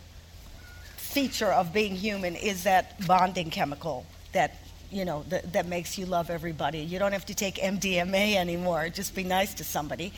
[0.99, 4.59] feature of being human is that bonding chemical that
[4.91, 6.79] you know that, that makes you love everybody.
[6.79, 8.89] You don't have to take MDMA anymore.
[8.89, 10.13] Just be nice to somebody,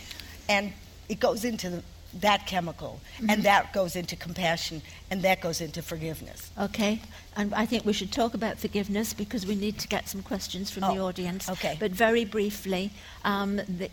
[0.49, 0.73] and
[1.09, 1.83] it goes into the,
[2.21, 3.31] that chemical, mm-hmm.
[3.31, 6.51] and that goes into compassion, and that goes into forgiveness.
[6.59, 7.01] Okay,
[7.37, 10.71] and I think we should talk about forgiveness because we need to get some questions
[10.71, 11.49] from oh, the audience.
[11.49, 11.77] Okay.
[11.81, 12.91] But very briefly,
[13.25, 13.91] um, the,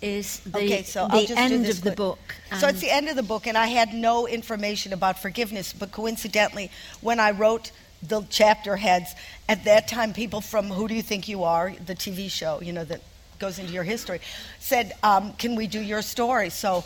[0.00, 2.18] is the, okay, so the end of the book.
[2.58, 5.92] So it's the end of the book, and I had no information about forgiveness, but
[5.92, 9.14] coincidentally, when I wrote the chapter heads,
[9.48, 12.72] at that time, people from Who Do You Think You Are, the TV show, you
[12.72, 13.00] know, that
[13.38, 14.20] goes into your history,
[14.58, 16.50] said, um, Can we do your story?
[16.50, 16.84] So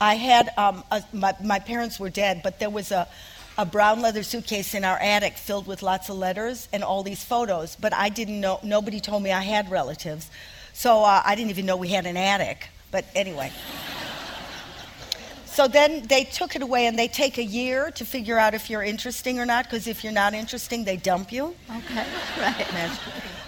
[0.00, 3.08] I had, um, a, my, my parents were dead, but there was a,
[3.56, 7.24] a brown leather suitcase in our attic filled with lots of letters and all these
[7.24, 10.30] photos, but I didn't know, nobody told me I had relatives.
[10.72, 12.68] So uh, I didn't even know we had an attic.
[12.90, 13.52] But anyway.
[15.58, 18.70] So then they took it away and they take a year to figure out if
[18.70, 21.52] you're interesting or not, because if you're not interesting, they dump you.
[21.78, 22.06] Okay,
[22.38, 23.00] right.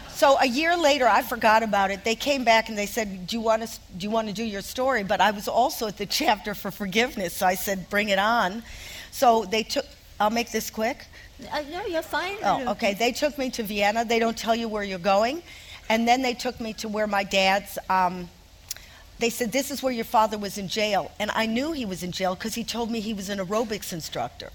[0.09, 2.03] So a year later, I forgot about it.
[2.03, 4.43] They came back and they said, "Do you want to do you want to do
[4.43, 8.09] your story?" But I was also at the chapter for forgiveness, so I said, "Bring
[8.09, 8.65] it on."
[9.13, 9.87] So they took.
[10.19, 11.07] I'll make this quick.
[11.53, 12.39] Uh, no, you're fine.
[12.43, 12.93] Oh, okay.
[12.95, 14.05] They took me to Vienna.
[14.05, 15.45] They don't tell you where you're going,
[15.89, 17.79] and then they took me to where my dad's.
[17.89, 18.29] Um,
[19.21, 21.11] they said, This is where your father was in jail.
[21.19, 23.93] And I knew he was in jail because he told me he was an aerobics
[23.93, 24.51] instructor.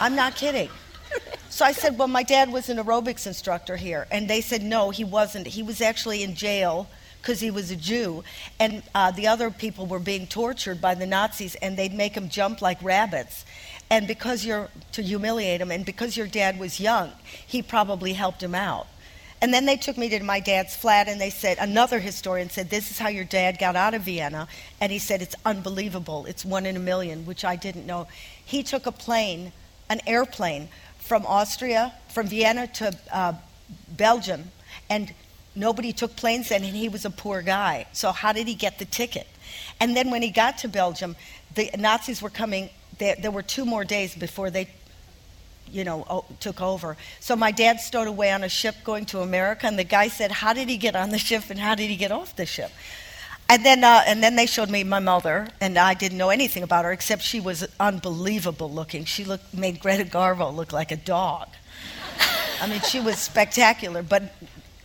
[0.00, 0.70] I'm not kidding.
[1.48, 4.06] So I said, Well, my dad was an aerobics instructor here.
[4.10, 5.46] And they said, No, he wasn't.
[5.46, 6.88] He was actually in jail
[7.20, 8.24] because he was a Jew.
[8.58, 12.28] And uh, the other people were being tortured by the Nazis, and they'd make him
[12.28, 13.44] jump like rabbits.
[13.90, 17.12] And because you're, to humiliate him, and because your dad was young,
[17.46, 18.86] he probably helped him out.
[19.42, 22.70] And then they took me to my dad's flat, and they said, another historian said,
[22.70, 24.46] This is how your dad got out of Vienna.
[24.80, 26.26] And he said, It's unbelievable.
[26.26, 28.06] It's one in a million, which I didn't know.
[28.44, 29.52] He took a plane,
[29.90, 33.32] an airplane, from Austria, from Vienna to uh,
[33.88, 34.52] Belgium,
[34.88, 35.12] and
[35.56, 37.86] nobody took planes then, and he was a poor guy.
[37.92, 39.26] So, how did he get the ticket?
[39.80, 41.16] And then, when he got to Belgium,
[41.56, 42.70] the Nazis were coming.
[42.98, 44.68] There, there were two more days before they,
[45.70, 46.96] you know, took over.
[47.20, 50.30] So, my dad stowed away on a ship going to America, and the guy said,
[50.30, 52.70] How did he get on the ship and how did he get off the ship?
[53.48, 56.62] And then, uh, and then they showed me my mother, and I didn't know anything
[56.62, 59.04] about her except she was unbelievable looking.
[59.04, 61.48] She looked, made Greta Garbo look like a dog.
[62.62, 64.22] I mean, she was spectacular, but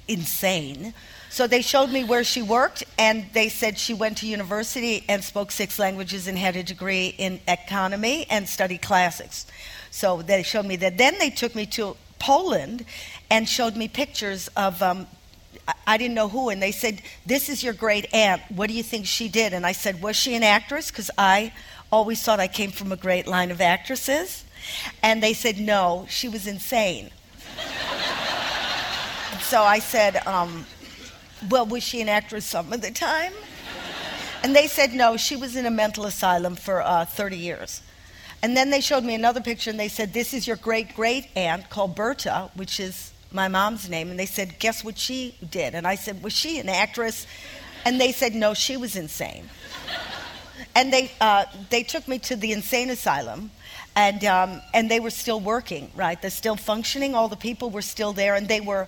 [0.07, 0.93] insane.
[1.29, 5.23] So they showed me where she worked, and they said she went to university and
[5.23, 9.45] spoke six languages and had a degree in economy and studied classics.
[9.97, 10.99] So they showed me that.
[10.99, 12.85] Then they took me to Poland
[13.31, 15.07] and showed me pictures of um,
[15.87, 18.43] I didn't know who, and they said, This is your great aunt.
[18.49, 19.53] What do you think she did?
[19.53, 20.91] And I said, Was she an actress?
[20.91, 21.51] Because I
[21.91, 24.45] always thought I came from a great line of actresses.
[25.01, 27.09] And they said, No, she was insane.
[29.41, 30.67] so I said, um,
[31.49, 33.33] Well, was she an actress some of the time?
[34.43, 37.81] And they said, No, she was in a mental asylum for uh, 30 years.
[38.43, 41.27] And then they showed me another picture and they said, This is your great great
[41.35, 45.75] aunt called Berta, which is my mom's name, and they said, Guess what she did?
[45.75, 47.27] And I said, Was she an actress?
[47.85, 49.49] And they said, No, she was insane.
[50.75, 53.51] and they, uh, they took me to the insane asylum,
[53.95, 56.21] and, um, and they were still working, right?
[56.21, 57.15] They're still functioning.
[57.15, 58.87] All the people were still there, and they were,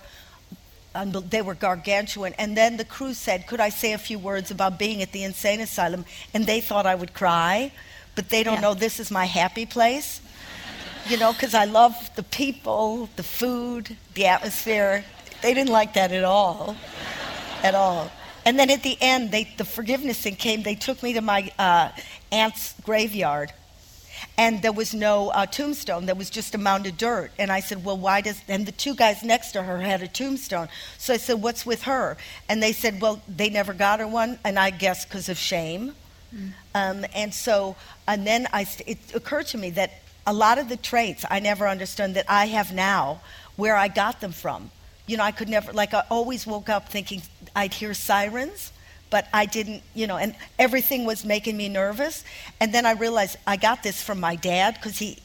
[1.28, 2.34] they were gargantuan.
[2.38, 5.24] And then the crew said, Could I say a few words about being at the
[5.24, 6.04] insane asylum?
[6.32, 7.72] And they thought I would cry,
[8.14, 8.60] but they don't yeah.
[8.60, 10.20] know this is my happy place
[11.08, 15.04] you know, because I love the people, the food, the atmosphere.
[15.42, 16.76] They didn't like that at all,
[17.62, 18.10] at all.
[18.44, 20.62] And then at the end, they, the forgiveness thing came.
[20.62, 21.90] They took me to my uh,
[22.32, 23.52] aunt's graveyard,
[24.38, 26.06] and there was no uh, tombstone.
[26.06, 27.32] There was just a mound of dirt.
[27.38, 30.08] And I said, "Well, why does?" And the two guys next to her had a
[30.08, 30.68] tombstone.
[30.98, 32.16] So I said, "What's with her?"
[32.48, 35.94] And they said, "Well, they never got her one, and I guess because of shame."
[36.34, 36.52] Mm.
[36.74, 40.76] Um, and so, and then I, it occurred to me that a lot of the
[40.76, 43.20] traits I never understood that I have now,
[43.56, 44.70] where I got them from.
[45.06, 47.22] You know, I could never, like, I always woke up thinking
[47.56, 48.72] I'd hear sirens,
[49.10, 52.24] but I didn't, you know, and everything was making me nervous.
[52.60, 55.18] And then I realized I got this from my dad because he,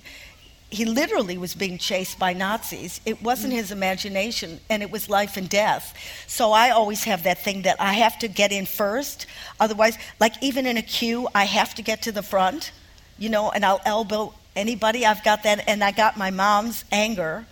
[0.75, 3.01] he literally was being chased by Nazis.
[3.05, 5.97] It wasn't his imagination, and it was life and death.
[6.27, 9.25] So I always have that thing that I have to get in first.
[9.59, 12.71] Otherwise, like even in a queue, I have to get to the front,
[13.17, 15.05] you know, and I'll elbow anybody.
[15.05, 17.45] I've got that, and I got my mom's anger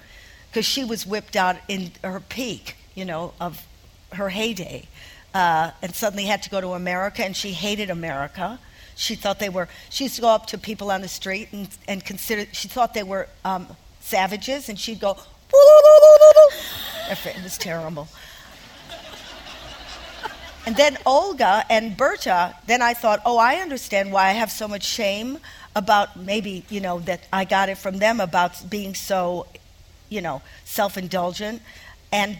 [0.49, 3.65] because she was whipped out in her peak, you know, of
[4.11, 4.87] her heyday,
[5.33, 8.59] uh, and suddenly had to go to America, and she hated America.
[8.95, 11.67] She thought they were, she used to go up to people on the street and,
[11.87, 13.67] and consider, she thought they were um,
[13.99, 15.17] savages, and she'd go,
[17.09, 18.07] it was terrible.
[20.65, 24.67] And then Olga and Berta, then I thought, oh, I understand why I have so
[24.67, 25.39] much shame
[25.75, 29.47] about maybe, you know, that I got it from them about being so,
[30.09, 31.61] you know, self indulgent.
[32.13, 32.37] And,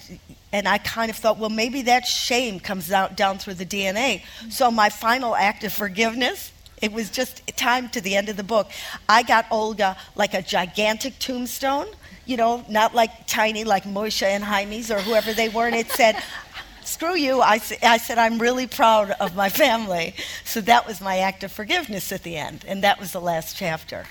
[0.52, 4.22] and I kind of thought, well, maybe that shame comes out down through the DNA.
[4.50, 8.44] So my final act of forgiveness, it was just time to the end of the
[8.44, 8.70] book.
[9.10, 11.88] I got Olga like a gigantic tombstone,
[12.28, 15.66] you know, not like tiny like Moshe and Jaime's or whoever they were.
[15.66, 16.22] And it said,
[16.84, 17.42] screw you.
[17.42, 20.14] I, I said, I'm really proud of my family.
[20.46, 22.64] So that was my act of forgiveness at the end.
[22.68, 24.06] And that was the last chapter.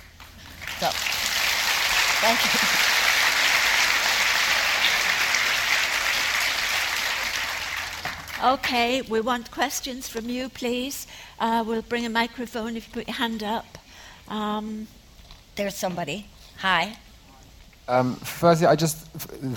[0.80, 0.88] So,
[2.20, 2.91] thank you.
[8.42, 11.06] Okay, we want questions from you, please.
[11.38, 13.78] Uh, we'll bring a microphone if you put your hand up.
[14.26, 14.88] Um,
[15.54, 16.26] There's somebody.
[16.58, 16.96] Hi.
[17.86, 19.06] Um, firstly, I just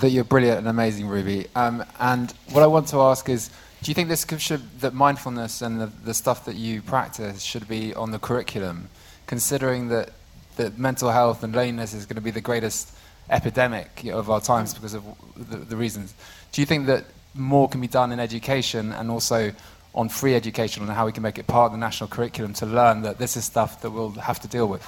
[0.00, 1.48] that you're brilliant and amazing, Ruby.
[1.56, 3.50] Um, and what I want to ask is,
[3.82, 7.66] do you think this should, that mindfulness and the, the stuff that you practice should
[7.66, 8.88] be on the curriculum,
[9.26, 10.10] considering that
[10.58, 12.92] that mental health and loneliness is going to be the greatest
[13.30, 15.02] epidemic of our times because of
[15.34, 16.14] the, the reasons?
[16.52, 17.04] Do you think that
[17.36, 19.52] more can be done in education and also
[19.94, 22.66] on free education and how we can make it part of the national curriculum to
[22.66, 24.86] learn that this is stuff that we'll have to deal with?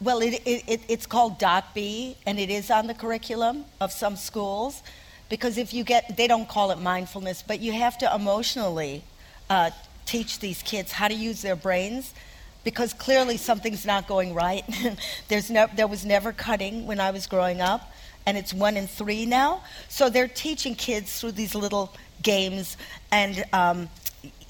[0.00, 4.16] Well, it, it, it's called Dot B, and it is on the curriculum of some
[4.16, 4.82] schools.
[5.28, 9.02] Because if you get, they don't call it mindfulness, but you have to emotionally
[9.50, 9.70] uh,
[10.06, 12.14] teach these kids how to use their brains
[12.64, 14.64] because clearly something's not going right.
[15.28, 17.92] There's no, there was never cutting when I was growing up
[18.26, 19.62] and it's one in three now.
[19.88, 22.76] So they're teaching kids through these little games,
[23.10, 23.88] and um,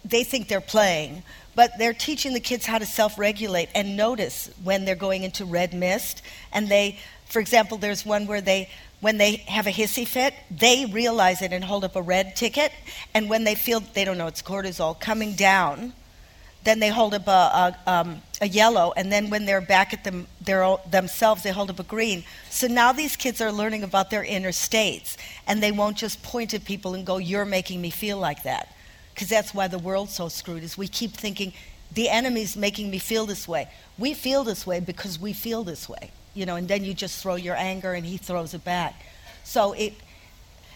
[0.04, 1.22] they think they're playing,
[1.54, 5.44] but they're teaching the kids how to self regulate and notice when they're going into
[5.44, 6.22] red mist.
[6.52, 10.86] And they, for example, there's one where they, when they have a hissy fit, they
[10.86, 12.72] realize it and hold up a red ticket.
[13.14, 15.92] And when they feel, they don't know it's cortisol, coming down,
[16.64, 17.30] then they hold up a,
[17.86, 20.26] a, um, a yellow, and then when they're back at them,
[20.91, 22.24] themselves, they hold up a green.
[22.51, 25.16] So now these kids are learning about their inner states,
[25.47, 28.68] and they won't just point at people and go, "You're making me feel like that,"
[29.14, 30.62] because that's why the world's so screwed.
[30.62, 31.53] Is we keep thinking
[31.93, 33.68] the enemy's making me feel this way.
[33.97, 37.20] We feel this way because we feel this way, you know, and then you just
[37.20, 38.95] throw your anger, and he throws it back.
[39.43, 39.95] So it,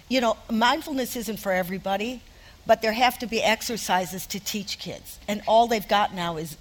[0.09, 2.23] you know, mindfulness isn't for everybody
[2.67, 5.19] but there have to be exercises to teach kids.
[5.27, 6.57] And all they've got now is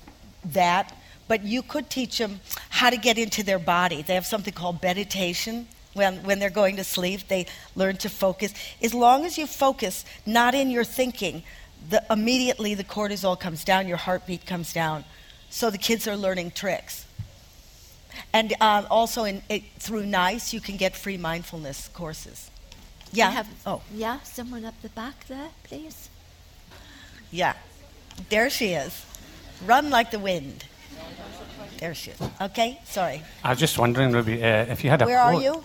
[0.46, 0.96] that.
[1.28, 4.02] But you could teach them how to get into their body.
[4.02, 5.68] They have something called meditation.
[5.94, 8.54] When, when they're going to sleep, they learn to focus.
[8.82, 11.44] As long as you focus not in your thinking,
[11.90, 15.04] the, immediately the cortisol comes down, your heartbeat comes down.
[15.50, 17.06] So the kids are learning tricks.
[18.34, 22.50] And um, also in, it, through NICE, you can get free mindfulness courses.
[23.12, 23.32] Yeah.
[23.32, 23.82] have, oh.
[23.94, 26.10] Yeah, someone up the back there, please.
[27.32, 27.56] Yeah.
[28.30, 29.06] There she is.
[29.66, 30.66] Run like the wind.
[31.80, 32.22] There she is.
[32.40, 33.24] Okay, sorry.
[33.44, 35.36] I was just wondering, Ruby, uh, if you had a Where clone.
[35.36, 35.64] are you?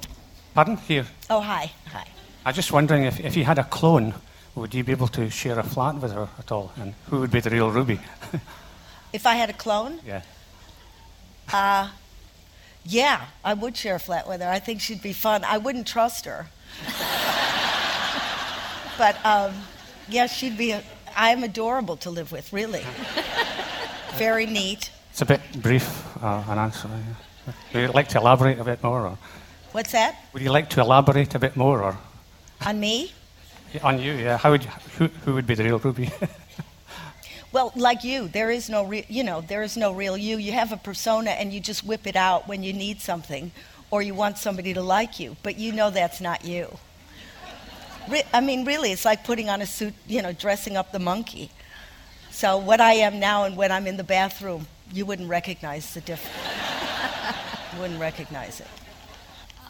[0.55, 0.77] Pardon?
[0.79, 1.07] Here.
[1.29, 1.71] Oh, hi.
[1.93, 2.07] Hi.
[2.45, 4.15] I was just wondering if, if you had a clone,
[4.55, 6.73] would you be able to share a flat with her at all?
[6.77, 8.01] And who would be the real Ruby?
[9.13, 10.01] if I had a clone?
[10.07, 10.23] Yeah.
[11.53, 11.91] Uh,
[12.85, 14.49] yeah, I would share a flat with her.
[14.49, 15.45] I think she'd be fun.
[15.45, 16.47] I wouldn't trust her.
[18.99, 19.55] but um,
[20.09, 20.73] yeah, she'd be.
[20.73, 20.83] A,
[21.17, 22.85] I'm adorable to live with, really.
[24.19, 24.91] Very neat.
[25.11, 26.89] It's a bit brief, uh, an answer.
[27.73, 29.07] Would you like to elaborate a bit more?
[29.07, 29.19] Or?
[29.73, 30.17] What's that?
[30.33, 31.83] Would you like to elaborate a bit more?
[31.83, 31.99] Or?
[32.65, 33.13] On me?
[33.73, 34.39] Yeah, on you, yeah.
[34.39, 36.11] How would you, who, who would be the real Ruby?
[37.53, 40.39] well, like you, there is no real, you know, there is no real you.
[40.39, 43.53] You have a persona and you just whip it out when you need something
[43.91, 46.77] or you want somebody to like you, but you know that's not you.
[48.09, 50.99] Re- I mean, really, it's like putting on a suit, you know, dressing up the
[50.99, 51.51] monkey.
[52.37, 56.03] So, what I am now and when I'm in the bathroom, you wouldn't recognize the
[56.03, 56.37] difference.
[57.81, 58.67] wouldn't recognize it.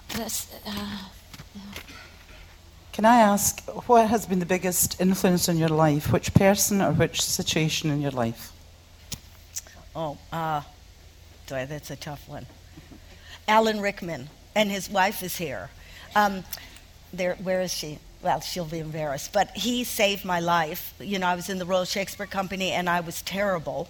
[0.09, 0.99] That's, uh,
[2.93, 6.13] Can I ask, what has been the biggest influence on your life?
[6.13, 8.51] Which person or which situation in your life?
[9.95, 10.63] Oh, uh,
[11.49, 12.47] boy, that's a tough one.
[13.47, 15.71] Alan Rickman, and his wife is here.
[16.17, 16.43] Um,
[17.13, 18.01] there, where is she?
[18.23, 19.33] Well, she'll be embarrassed.
[19.33, 20.95] But he saved my life.
[20.99, 23.89] You know, I was in the Royal Shakespeare Company, and I was terrible.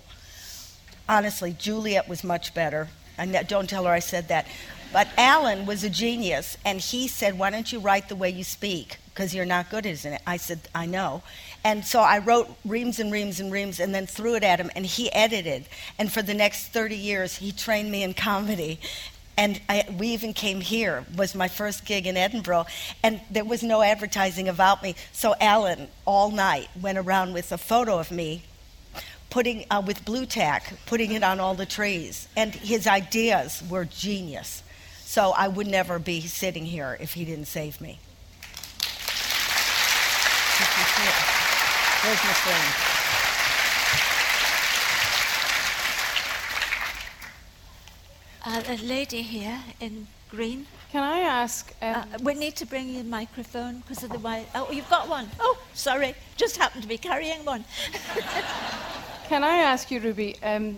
[1.08, 2.88] Honestly, Juliet was much better.
[3.18, 4.46] And don't tell her I said that.
[4.92, 8.44] But Alan was a genius, and he said, Why don't you write the way you
[8.44, 8.98] speak?
[9.12, 10.22] Because you're not good at it.
[10.26, 11.22] I said, I know.
[11.64, 14.70] And so I wrote reams and reams and reams and then threw it at him,
[14.76, 15.66] and he edited.
[15.98, 18.78] And for the next 30 years, he trained me in comedy.
[19.36, 22.66] And I, we even came here, was my first gig in Edinburgh,
[23.02, 24.94] and there was no advertising about me.
[25.12, 28.42] So Alan, all night, went around with a photo of me
[29.28, 32.28] putting uh, with Blu Tack, putting it on all the trees.
[32.36, 34.62] And his ideas were genius.
[35.04, 37.98] So I would never be sitting here if he didn't save me.
[42.02, 42.95] Where's Miss Lane?
[48.46, 50.66] Uh, a lady here in green.
[50.92, 51.72] Can I ask?
[51.82, 54.46] Um, Uh, we need to bring you a microphone because otherwise.
[54.54, 55.28] Oh, you've got one.
[55.40, 56.14] Oh, sorry.
[56.36, 57.64] Just happened to be carrying one.
[59.28, 60.36] can I ask you, Ruby?
[60.42, 60.76] Um,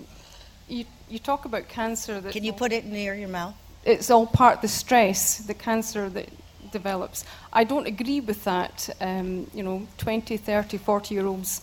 [0.68, 2.20] you you talk about cancer.
[2.20, 3.54] That Can you put it near your mouth?
[3.84, 6.28] it's all part of the stress, the cancer that
[6.72, 7.24] develops.
[7.52, 8.90] I don't agree with that.
[9.00, 11.62] Um, you know, 20, 30, 40 year olds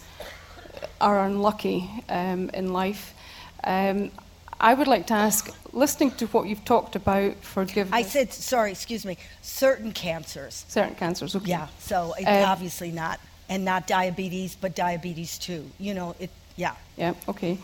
[0.99, 3.14] are unlucky um, in life.
[3.64, 4.12] Um,
[4.60, 7.93] I would like to ask, listening to what you've talked about, forgiveness.
[7.93, 10.66] I said, sorry, excuse me, certain cancers.
[10.68, 11.36] certain cancers.
[11.36, 11.49] Okay.
[11.49, 13.20] Yeah, so Um, obviously not.
[13.47, 15.70] And not diabetes, but diabetes too.
[15.80, 16.74] You know, it, yeah.
[16.97, 17.14] Yeah.
[17.28, 17.60] Okay.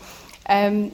[0.46, 0.92] Um,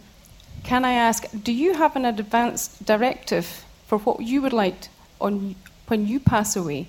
[0.65, 4.89] can I ask, do you have an advance directive for what you would like
[5.21, 5.57] on
[5.89, 6.87] when you pass away?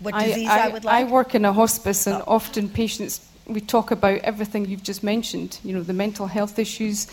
[0.00, 0.94] What disease I, would like?
[0.94, 2.24] I work in a hospice, and Oh.
[2.36, 5.58] often patients we talk about everything you've just mentioned.
[5.64, 7.06] You know, the mental health issues,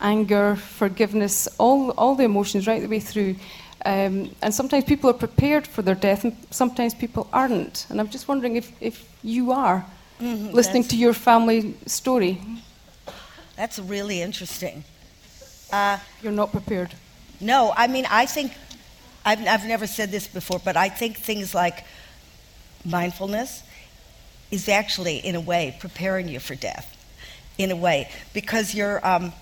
[0.00, 3.36] anger, forgiveness, all all the emotions right the way through.
[3.84, 7.86] Um, and sometimes people are prepared for their death, and sometimes people aren't.
[7.88, 9.84] And I'm just wondering if, if you are
[10.20, 12.40] Mhm, listening to your family story.
[13.56, 14.82] That's really interesting.
[15.72, 16.94] Uh, You're not prepared.
[17.40, 18.52] no, I mean, I think,
[19.24, 21.84] I've, I've never said this before, but I think things like
[22.84, 23.62] mindfulness
[24.50, 26.86] is actually, in a way, preparing you for death,
[27.58, 29.32] in a way, because you're, um,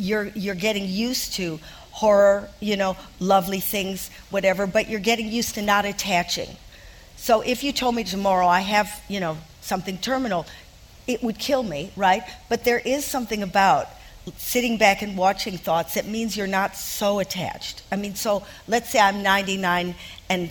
[0.00, 1.60] you're, you're getting used to
[1.92, 6.48] horror, you know, lovely things, whatever, but you're getting used to not attaching.
[7.16, 10.46] So if you told me tomorrow I have, you know, something terminal,
[11.06, 12.22] it would kill me, right?
[12.48, 13.88] But there is something about
[14.36, 17.82] sitting back and watching thoughts that means you're not so attached.
[17.90, 19.94] I mean, so let's say I'm 99
[20.28, 20.50] and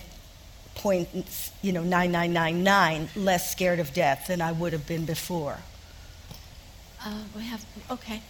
[0.75, 1.09] point,
[1.61, 5.57] you know, 9999 less scared of death than I would have been before.
[7.03, 7.65] Uh, we have.
[7.89, 8.21] Okay.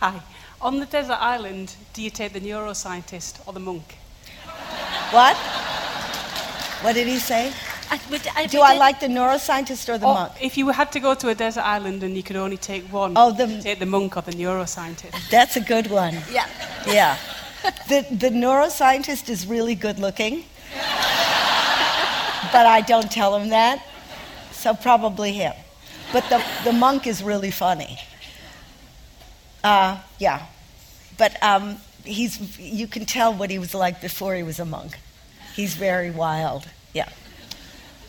[0.00, 0.20] Hi.
[0.60, 3.96] On the desert island, do you take the neuroscientist or the monk?
[5.10, 5.36] What?
[6.82, 7.52] What did he say?
[7.90, 10.32] I, we, d- I, Do I like the neuroscientist or the Or monk?
[10.40, 13.12] If you had to go to a desert island and you could only take one,
[13.16, 15.28] Oh, the- take the monk or the neuroscientist.
[15.30, 16.14] That's a good one.
[16.32, 16.46] Yeah.
[16.86, 17.16] Yeah.
[17.88, 20.44] The, the neuroscientist is really good looking,
[22.52, 23.84] but I don't tell him that,
[24.52, 25.52] so probably him.
[26.12, 27.98] But the, the monk is really funny.
[29.62, 30.46] Uh, yeah.
[31.18, 34.98] But um, he's, you can tell what he was like before he was a monk.
[35.54, 36.68] He's very wild.
[36.94, 37.08] Yeah.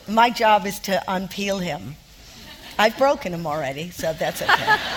[0.08, 1.96] My job is to unpeel him.
[2.78, 4.78] I've broken him already, so that's okay.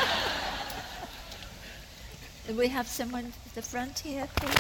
[2.54, 4.56] We have someone at the front here, please.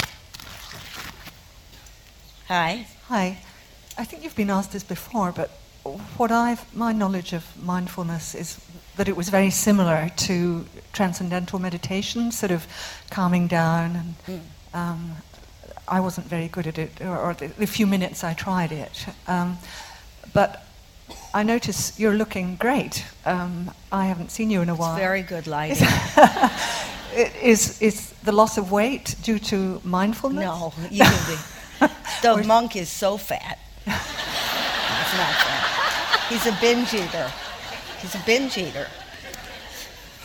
[2.47, 2.87] Hi.
[3.09, 3.37] Hi.
[3.95, 5.51] I think you've been asked this before, but
[6.17, 8.59] what I've my knowledge of mindfulness is
[8.97, 10.65] that it was very similar to
[10.95, 12.65] transcendental meditation, sort of
[13.11, 14.15] calming down.
[14.27, 14.41] And
[14.73, 15.11] um,
[15.87, 19.05] I wasn't very good at it, or, or the, the few minutes I tried it.
[19.27, 19.57] Um,
[20.33, 20.65] but
[21.33, 23.05] I notice you're looking great.
[23.25, 24.95] Um, I haven't seen you in a It's while.
[24.97, 25.87] very good lighting.
[27.41, 30.45] Is is the loss of weight due to mindfulness?
[30.45, 31.37] No, you can be.
[32.21, 33.59] The monk is so fat.
[33.85, 36.25] It's not fat.
[36.29, 37.31] He's a binge eater.
[38.01, 38.87] He's a binge eater.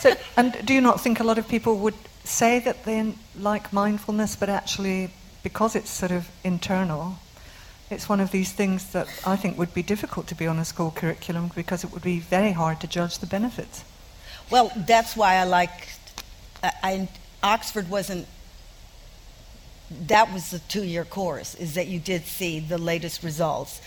[0.00, 1.94] So, and do you not think a lot of people would
[2.24, 5.10] say that they like mindfulness, but actually,
[5.42, 7.18] because it's sort of internal,
[7.90, 10.64] it's one of these things that I think would be difficult to be on a
[10.64, 13.84] school curriculum because it would be very hard to judge the benefits.
[14.50, 15.88] Well, that's why I like.
[16.62, 17.08] I, I,
[17.42, 18.26] Oxford wasn't
[20.06, 21.54] that was the two-year course.
[21.56, 23.80] Is that you did see the latest results,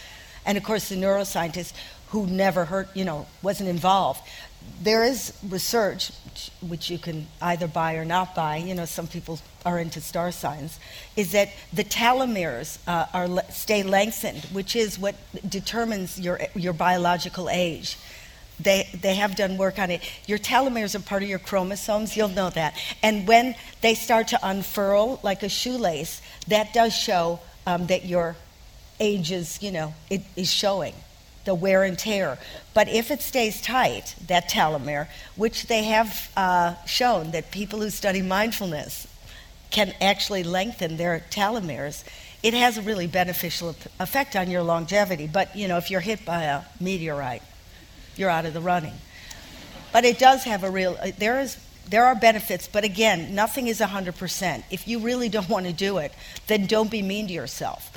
[0.45, 1.73] and of course the neuroscientist
[2.13, 4.21] who never heard, you know, wasn't involved.
[4.83, 6.11] There is research
[6.61, 8.57] which you can either buy or not buy.
[8.57, 10.79] You know, some people are into star signs.
[11.15, 15.15] Is that the telomeres uh, are stay lengthened, which is what
[15.49, 17.97] determines your your biological age.
[18.59, 20.01] They, they have done work on it.
[20.27, 22.77] Your telomeres are part of your chromosomes, you'll know that.
[23.01, 28.35] And when they start to unfurl like a shoelace, that does show um, that your
[28.99, 30.93] age is, you know, it is showing
[31.45, 32.37] the wear and tear.
[32.73, 37.89] But if it stays tight, that telomere, which they have uh, shown that people who
[37.89, 39.07] study mindfulness
[39.71, 42.03] can actually lengthen their telomeres,
[42.43, 45.27] it has a really beneficial effect on your longevity.
[45.27, 47.43] But, you know, if you're hit by a meteorite,
[48.15, 48.93] you're out of the running.
[49.91, 53.67] But it does have a real, uh, there is there are benefits, but again, nothing
[53.67, 54.63] is 100%.
[54.71, 56.13] If you really don't want to do it,
[56.47, 57.91] then don't be mean to yourself.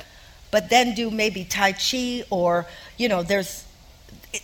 [0.51, 2.65] But then do maybe Tai Chi or,
[2.97, 3.65] you know, there's,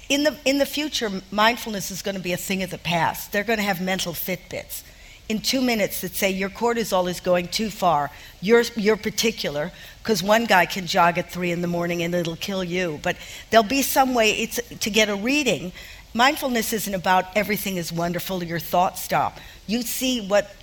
[0.10, 3.32] in the, in the future, mindfulness is going to be a thing of the past.
[3.32, 4.84] They're going to have mental Fitbits.
[5.30, 8.12] In two minutes, that say your cortisol is going too far.
[8.41, 12.36] You're, you're particular, because one guy can jog at three in the morning and it'll
[12.36, 12.99] kill you.
[13.01, 13.18] But
[13.49, 15.72] there'll be some way it's, to get a reading
[16.14, 19.39] mindfulness isn't about everything is wonderful, your thoughts stop.
[19.68, 20.56] You see what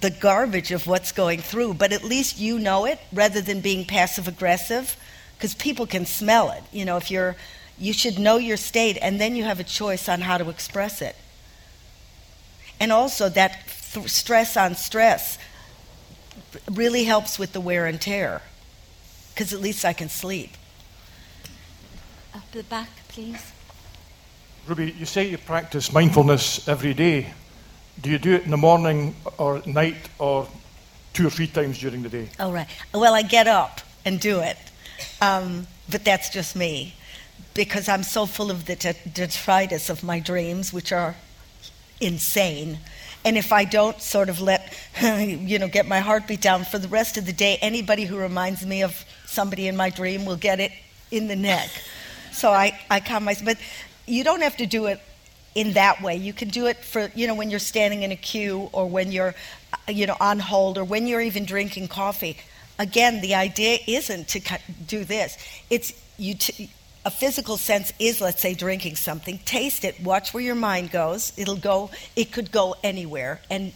[0.00, 3.84] the garbage of what's going through, but at least you know it rather than being
[3.84, 4.96] passive aggressive,
[5.42, 6.62] because people can smell it.
[6.70, 7.34] You know, if you're,
[7.76, 11.02] you should know your state, and then you have a choice on how to express
[11.02, 11.16] it.
[12.78, 13.58] And also, that
[13.92, 15.38] th- stress on stress
[16.70, 18.42] really helps with the wear and tear,
[19.34, 20.50] because at least I can sleep.
[22.36, 23.50] Up the back, please.
[24.68, 27.34] Ruby, you say you practice mindfulness every day.
[28.00, 30.46] Do you do it in the morning or at night or
[31.14, 32.28] two or three times during the day?
[32.38, 32.68] Oh, right.
[32.94, 34.56] Well, I get up and do it.
[35.20, 36.94] Um, but that's just me
[37.54, 38.76] because I'm so full of the
[39.12, 41.14] detritus of my dreams, which are
[42.00, 42.78] insane.
[43.24, 44.72] And if I don't sort of let,
[45.02, 48.66] you know, get my heartbeat down for the rest of the day, anybody who reminds
[48.66, 50.72] me of somebody in my dream will get it
[51.10, 51.70] in the neck.
[52.32, 53.44] So I, I calm myself.
[53.44, 53.58] But
[54.06, 55.00] you don't have to do it
[55.54, 56.16] in that way.
[56.16, 59.12] You can do it for, you know, when you're standing in a queue or when
[59.12, 59.34] you're,
[59.72, 62.38] uh, you know, on hold or when you're even drinking coffee.
[62.82, 64.40] Again, the idea isn't to
[64.86, 65.38] do this.
[65.70, 66.34] It's you.
[66.34, 66.68] T-
[67.04, 69.38] a physical sense is, let's say, drinking something.
[69.44, 70.00] Taste it.
[70.00, 71.32] Watch where your mind goes.
[71.36, 71.90] It'll go.
[72.16, 73.72] It could go anywhere, and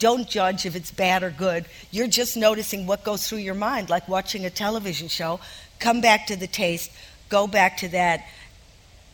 [0.00, 1.66] don't judge if it's bad or good.
[1.92, 5.38] You're just noticing what goes through your mind, like watching a television show.
[5.78, 6.90] Come back to the taste.
[7.28, 8.24] Go back to that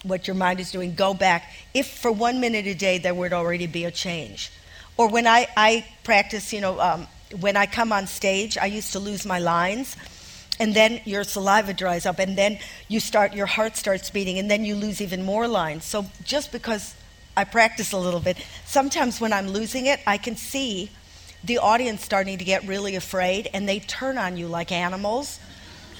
[0.08, 1.52] what your mind is doing, go back.
[1.74, 4.50] If for one minute a day there would already be a change.
[4.96, 7.06] Or when I, I practice, you know, um,
[7.40, 9.96] when I come on stage, I used to lose my lines.
[10.58, 12.58] And then your saliva dries up, and then
[12.88, 15.84] you start, your heart starts beating, and then you lose even more lines.
[15.84, 16.94] So just because
[17.36, 20.90] I practice a little bit, sometimes when I'm losing it, I can see
[21.44, 25.38] the audience starting to get really afraid, and they turn on you like animals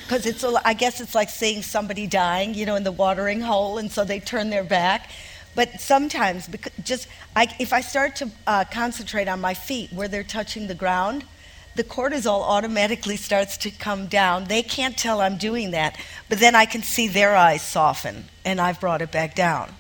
[0.07, 3.77] because it's I guess it's like seeing somebody dying, you know, in the watering hole,
[3.79, 5.11] and so they turn their back.
[5.57, 6.49] But sometimes,
[6.85, 10.75] just I, if I start to uh, concentrate on my feet where they're touching the
[10.77, 11.25] ground,
[11.75, 14.45] the cortisol automatically starts to come down.
[14.45, 15.99] They can't tell I'm doing that,
[16.29, 19.73] but then I can see their eyes soften, and I've brought it back down.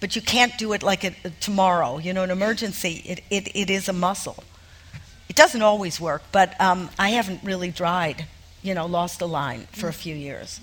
[0.00, 1.98] But you can't do it like a, a tomorrow.
[1.98, 4.42] You know, an emergency, it, it, it is a muscle.
[5.28, 8.24] It doesn't always work, but um, I haven't really dried
[8.62, 10.60] you know, lost a line for a few years.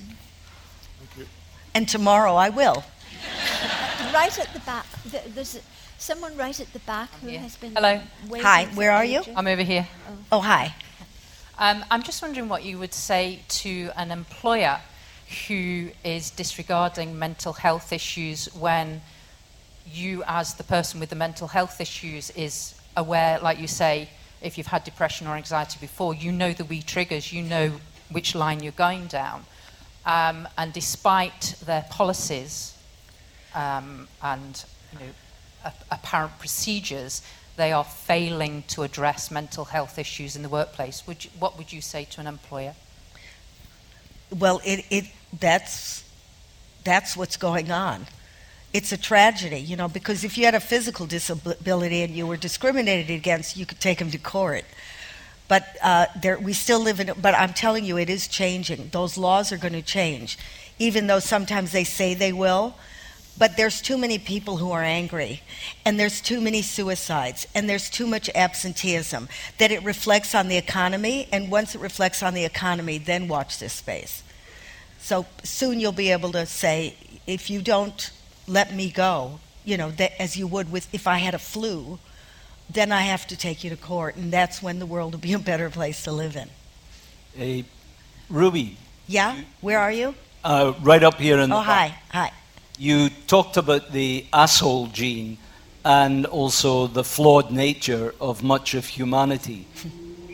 [0.99, 1.25] Thank you.
[1.73, 2.83] And tomorrow I will.
[4.13, 4.85] right at the back,
[5.33, 5.59] there's
[5.97, 7.73] someone right at the back who has been.
[7.73, 7.99] Hello.
[8.35, 9.21] Hi, where are you?
[9.35, 9.87] I'm over here.
[10.07, 10.75] Oh, oh hi.
[11.59, 14.79] Um, I'm just wondering what you would say to an employer
[15.47, 19.01] who is disregarding mental health issues when
[19.91, 24.09] you, as the person with the mental health issues, is aware, like you say,
[24.41, 27.73] if you've had depression or anxiety before, you know the wee triggers, you know
[28.11, 29.43] which line you're going down.
[30.05, 32.76] Um, and despite their policies
[33.55, 35.11] um, and you know,
[35.65, 37.21] a- apparent procedures,
[37.55, 41.05] they are failing to address mental health issues in the workplace.
[41.07, 42.75] Would you, what would you say to an employer?
[44.37, 45.05] Well, it, it,
[45.39, 46.03] that's,
[46.83, 48.07] that's what's going on
[48.73, 52.37] it's a tragedy, you know, because if you had a physical disability and you were
[52.37, 54.65] discriminated against, you could take them to court.
[55.47, 58.89] But uh, there, we still live in, but I'm telling you, it is changing.
[58.91, 60.37] Those laws are going to change.
[60.77, 62.75] Even though sometimes they say they will,
[63.39, 65.41] But there's too many people who are angry,
[65.85, 69.29] and there's too many suicides, and there's too much absenteeism
[69.59, 71.27] that it reflects on the economy.
[71.31, 74.23] And once it reflects on the economy, then watch this space.
[74.99, 76.95] So soon you'll be able to say,
[77.27, 78.11] if you don't
[78.47, 81.99] let me go, you know, that, as you would with if I had a flu,
[82.69, 85.33] then I have to take you to court, and that's when the world will be
[85.33, 86.49] a better place to live in.
[87.35, 87.65] Hey,
[88.29, 88.77] Ruby.
[89.07, 90.15] Yeah, where are you?
[90.43, 91.61] Uh, right up here in oh, the.
[91.61, 92.31] hi, hi.
[92.77, 95.37] You talked about the asshole gene
[95.83, 99.67] and also the flawed nature of much of humanity.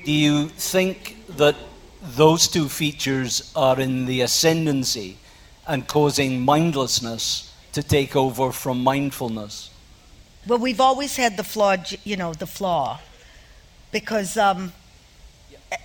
[0.05, 1.55] Do you think that
[2.01, 5.17] those two features are in the ascendancy
[5.65, 9.69] and causing mindlessness to take over from mindfulness?
[10.45, 12.99] Well, we've always had the flaw, you know, the flaw,
[13.91, 14.73] because um,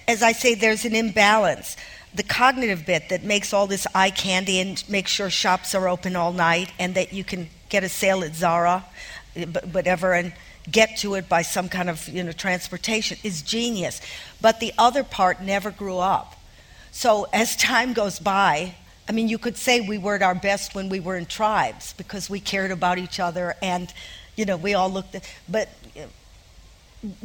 [0.09, 1.77] as I say, there's an imbalance.
[2.15, 6.17] The cognitive bit that makes all this eye candy and makes sure shops are open
[6.17, 8.85] all night and that you can get a sale at Zara,
[9.73, 10.33] whatever, and
[10.71, 14.01] get to it by some kind of you know transportation is genius.
[14.41, 16.37] But the other part never grew up.
[16.91, 18.75] So as time goes by,
[19.09, 21.95] I mean, you could say we were at our best when we were in tribes
[21.95, 23.93] because we cared about each other and,
[24.37, 25.69] you know, we all looked at, but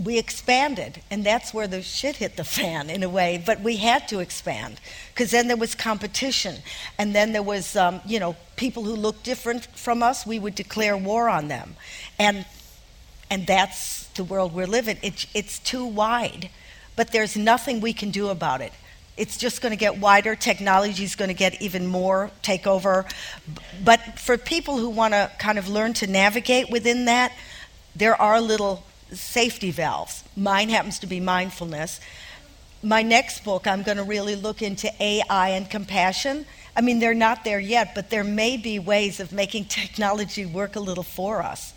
[0.04, 3.42] we expanded, and that's where the shit hit the fan in a way.
[3.44, 4.80] But we had to expand
[5.14, 6.58] because then there was competition,
[6.98, 10.26] and then there was, um, you know, people who looked different from us.
[10.26, 11.76] We would declare war on them,
[12.20, 12.46] and
[13.32, 14.98] and that's the world we're living.
[15.02, 16.50] It, it's too wide,
[16.96, 18.74] but there's nothing we can do about it.
[19.18, 20.36] It's just going to get wider.
[20.36, 23.12] Technology is going to get even more takeover.
[23.84, 27.32] But for people who want to kind of learn to navigate within that,
[27.96, 28.84] there are little
[29.16, 30.24] safety valves.
[30.36, 32.00] Mine happens to be mindfulness.
[32.82, 36.46] My next book, I'm going to really look into AI and compassion.
[36.76, 40.76] I mean, they're not there yet, but there may be ways of making technology work
[40.76, 41.74] a little for us.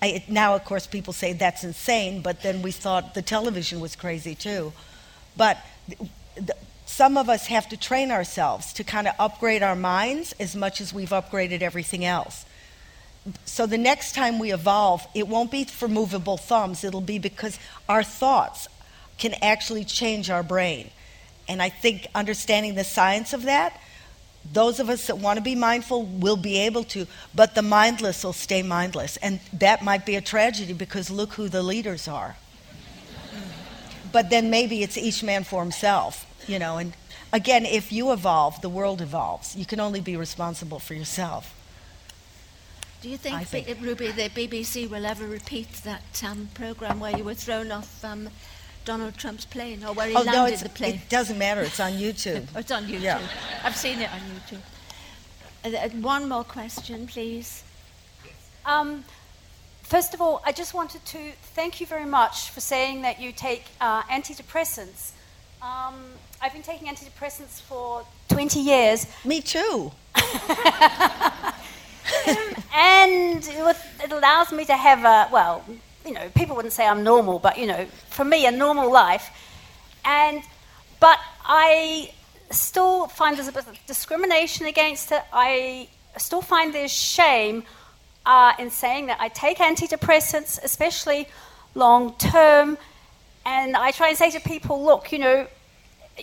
[0.00, 3.96] I, now, of course, people say that's insane, but then we thought the television was
[3.96, 4.72] crazy too.
[5.36, 5.58] But
[5.88, 6.52] th-
[6.86, 10.80] some of us have to train ourselves to kind of upgrade our minds as much
[10.80, 12.44] as we've upgraded everything else
[13.44, 17.58] so the next time we evolve, it won't be for movable thumbs, it'll be because
[17.88, 18.68] our thoughts
[19.18, 20.90] can actually change our brain.
[21.48, 23.80] And I think understanding the science of that,
[24.50, 28.24] those of us that want to be mindful will be able to, but the mindless
[28.24, 29.16] will stay mindless.
[29.18, 32.36] And that might be a tragedy because look who the leaders are.
[34.10, 36.78] But then maybe it's each man for himself, you know.
[36.78, 36.94] And
[37.32, 39.54] again, if you evolve, the world evolves.
[39.54, 41.54] You can only be responsible for yourself.
[43.00, 43.68] Do you think, think.
[43.80, 48.28] Ruby, the BBC will ever repeat that um, program where you were thrown off um,
[48.84, 50.96] Donald Trump's plane or where he oh, landed no, the plane?
[50.96, 51.60] It doesn't matter.
[51.60, 52.46] It's on YouTube.
[52.56, 53.02] oh, it's on YouTube.
[53.02, 53.20] Yeah.
[53.62, 54.60] I've seen it on YouTube.
[55.64, 57.62] Uh, uh, one more question, please.
[58.66, 59.04] Um,
[59.82, 61.18] first of all, I just wanted to
[61.54, 65.12] thank you very much for saying that you take uh, antidepressants.
[65.62, 65.94] Um,
[66.42, 69.06] I've been taking antidepressants for 20 years.
[69.24, 69.92] Me too.
[72.74, 75.64] and it, allows me to have a, well,
[76.04, 79.30] you know, people wouldn't say I'm normal, but, you know, for me, a normal life.
[80.04, 80.42] And,
[81.00, 82.12] but I
[82.50, 85.22] still find there's a bit of discrimination against it.
[85.32, 87.64] I still find there's shame
[88.24, 91.28] uh, in saying that I take antidepressants, especially
[91.74, 92.78] long term.
[93.44, 95.46] And I try and say to people, look, you know,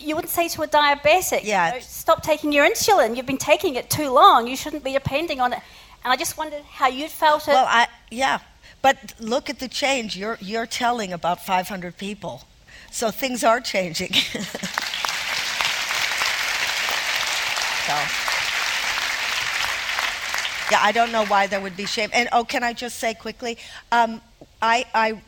[0.00, 1.68] you wouldn't say to a diabetic, yeah.
[1.68, 3.16] You know, stop taking your insulin.
[3.16, 4.46] You've been taking it too long.
[4.46, 5.60] You shouldn't be depending on it.
[6.04, 7.52] And I just wondered how you'd felt it.
[7.52, 8.38] Well, I, yeah.
[8.82, 10.16] But look at the change.
[10.16, 12.42] You're, you're telling about 500 people.
[12.90, 14.12] So things are changing.
[14.12, 14.32] so.
[20.70, 22.10] Yeah, I don't know why there would be shame.
[22.12, 23.58] And oh, can I just say quickly?
[23.92, 24.20] Um,
[24.60, 25.20] I, I,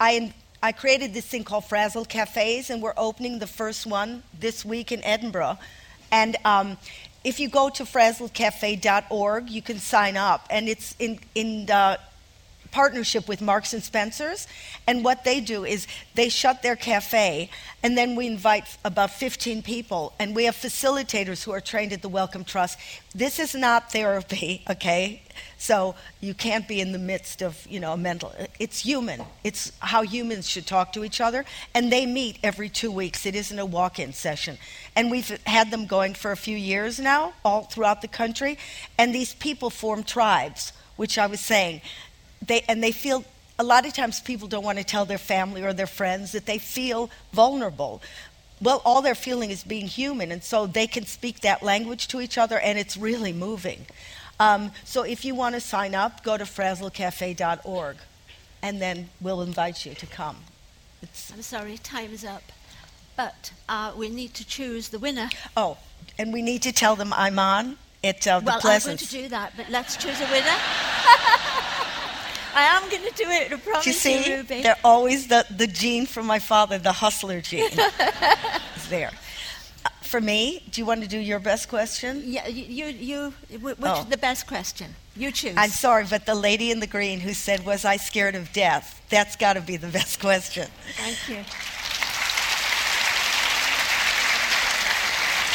[0.00, 0.32] I
[0.66, 4.90] I created this thing called Frazzle Cafes, and we're opening the first one this week
[4.90, 5.58] in Edinburgh.
[6.10, 6.76] And um,
[7.22, 11.98] if you go to frazzlecafe.org, you can sign up, and it's in in uh,
[12.76, 14.46] partnership with Marks and Spencers.
[14.86, 17.48] And what they do is they shut their cafe,
[17.82, 22.02] and then we invite about 15 people, and we have facilitators who are trained at
[22.02, 22.78] the Wellcome Trust.
[23.14, 25.22] This is not therapy, okay?
[25.56, 28.30] So you can't be in the midst of, you know, a mental.
[28.58, 29.22] It's human.
[29.42, 33.24] It's how humans should talk to each other, and they meet every two weeks.
[33.24, 34.58] It isn't a walk-in session,
[34.94, 38.58] and we've had them going for a few years now, all throughout the country.
[38.98, 41.80] And these people form tribes, which I was saying
[42.46, 43.24] they, and they feel
[43.58, 46.46] a lot of times people don't want to tell their family or their friends that
[46.46, 48.02] they feel vulnerable.
[48.60, 52.20] Well, all they're feeling is being human, and so they can speak that language to
[52.20, 53.86] each other, and it's really moving.
[54.40, 57.96] Um, so if you want to sign up, go to frazzlecafe.org,
[58.62, 60.36] and then we'll invite you to come.
[61.02, 62.42] It's I'm sorry, time is up.
[63.16, 65.30] But uh, we need to choose the winner.
[65.56, 65.78] oh,
[66.18, 69.08] and we need to tell them I'm on at uh, the well, I'm going to
[69.08, 70.56] do that, but let's choose a winner.
[72.56, 74.34] I am going to do it, I promise you see?
[74.34, 74.62] Ruby.
[74.62, 77.68] They're always the, the gene from my father, the hustler gene,
[78.76, 79.10] is there.
[79.84, 82.22] Uh, For me, do you want to do your best question?
[82.24, 84.00] Yeah, you, you, you which Oh.
[84.00, 84.94] is the best question?
[85.14, 85.54] You choose.
[85.58, 89.02] I'm sorry, but the lady in the green who said, Was I scared of death?
[89.10, 90.68] That's got to be the best question.
[90.96, 91.44] Thank you.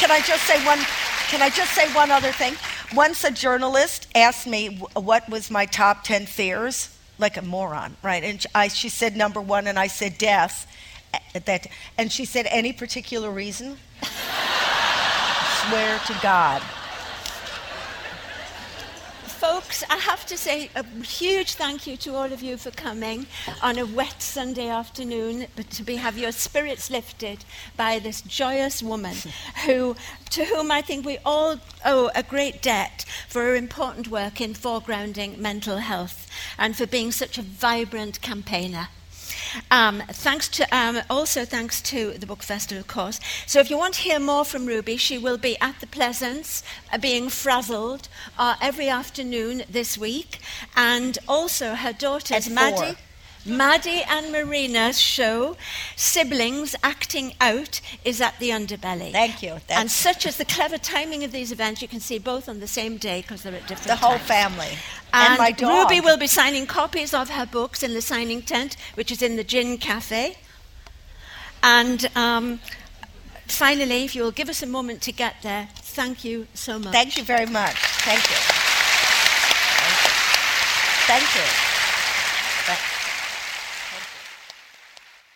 [0.00, 0.78] Can I just say one?
[1.30, 2.54] Can I just say one other thing?
[2.94, 6.91] Once a journalist asked me what was my top ten fears,
[7.22, 8.22] like a moron, right?
[8.22, 10.66] And I, she said number one, and I said death.
[11.34, 11.66] At that,
[11.98, 13.76] and she said, "Any particular reason?"
[15.68, 16.62] Swear to God.
[19.42, 23.26] Folks, I have to say a huge thank you to all of you for coming
[23.60, 27.44] on a wet Sunday afternoon, but to be, have your spirits lifted
[27.76, 29.16] by this joyous woman
[29.66, 29.96] who,
[30.30, 34.54] to whom I think we all owe a great debt for her important work in
[34.54, 36.21] foregrounding mental health
[36.58, 38.88] and for being such a vibrant campaigner.
[39.70, 43.20] Um, thanks to um, also thanks to the book festival, of course.
[43.46, 46.62] So, if you want to hear more from Ruby, she will be at the Pleasance,
[46.92, 48.08] uh, being frazzled
[48.38, 50.38] uh, every afternoon this week,
[50.76, 52.96] and also her daughter, Maddie.
[53.44, 55.56] Maddie and Marina's show,
[55.96, 59.10] Siblings Acting Out, is at the Underbelly.
[59.12, 59.56] Thank you.
[59.68, 62.66] and such is the clever timing of these events, you can see both on the
[62.68, 64.28] same day because they're at different The whole times.
[64.28, 64.78] family.
[65.12, 65.90] And, And my dog.
[65.90, 69.36] Ruby will be signing copies of her books in the signing tent, which is in
[69.36, 70.36] the Gin Cafe.
[71.62, 72.60] And um,
[73.46, 76.92] finally, if you'll give us a moment to get there, thank you so much.
[76.92, 77.74] Thank you very much.
[77.76, 78.36] Thank you.
[81.06, 81.40] Thank you.
[81.42, 81.71] Thank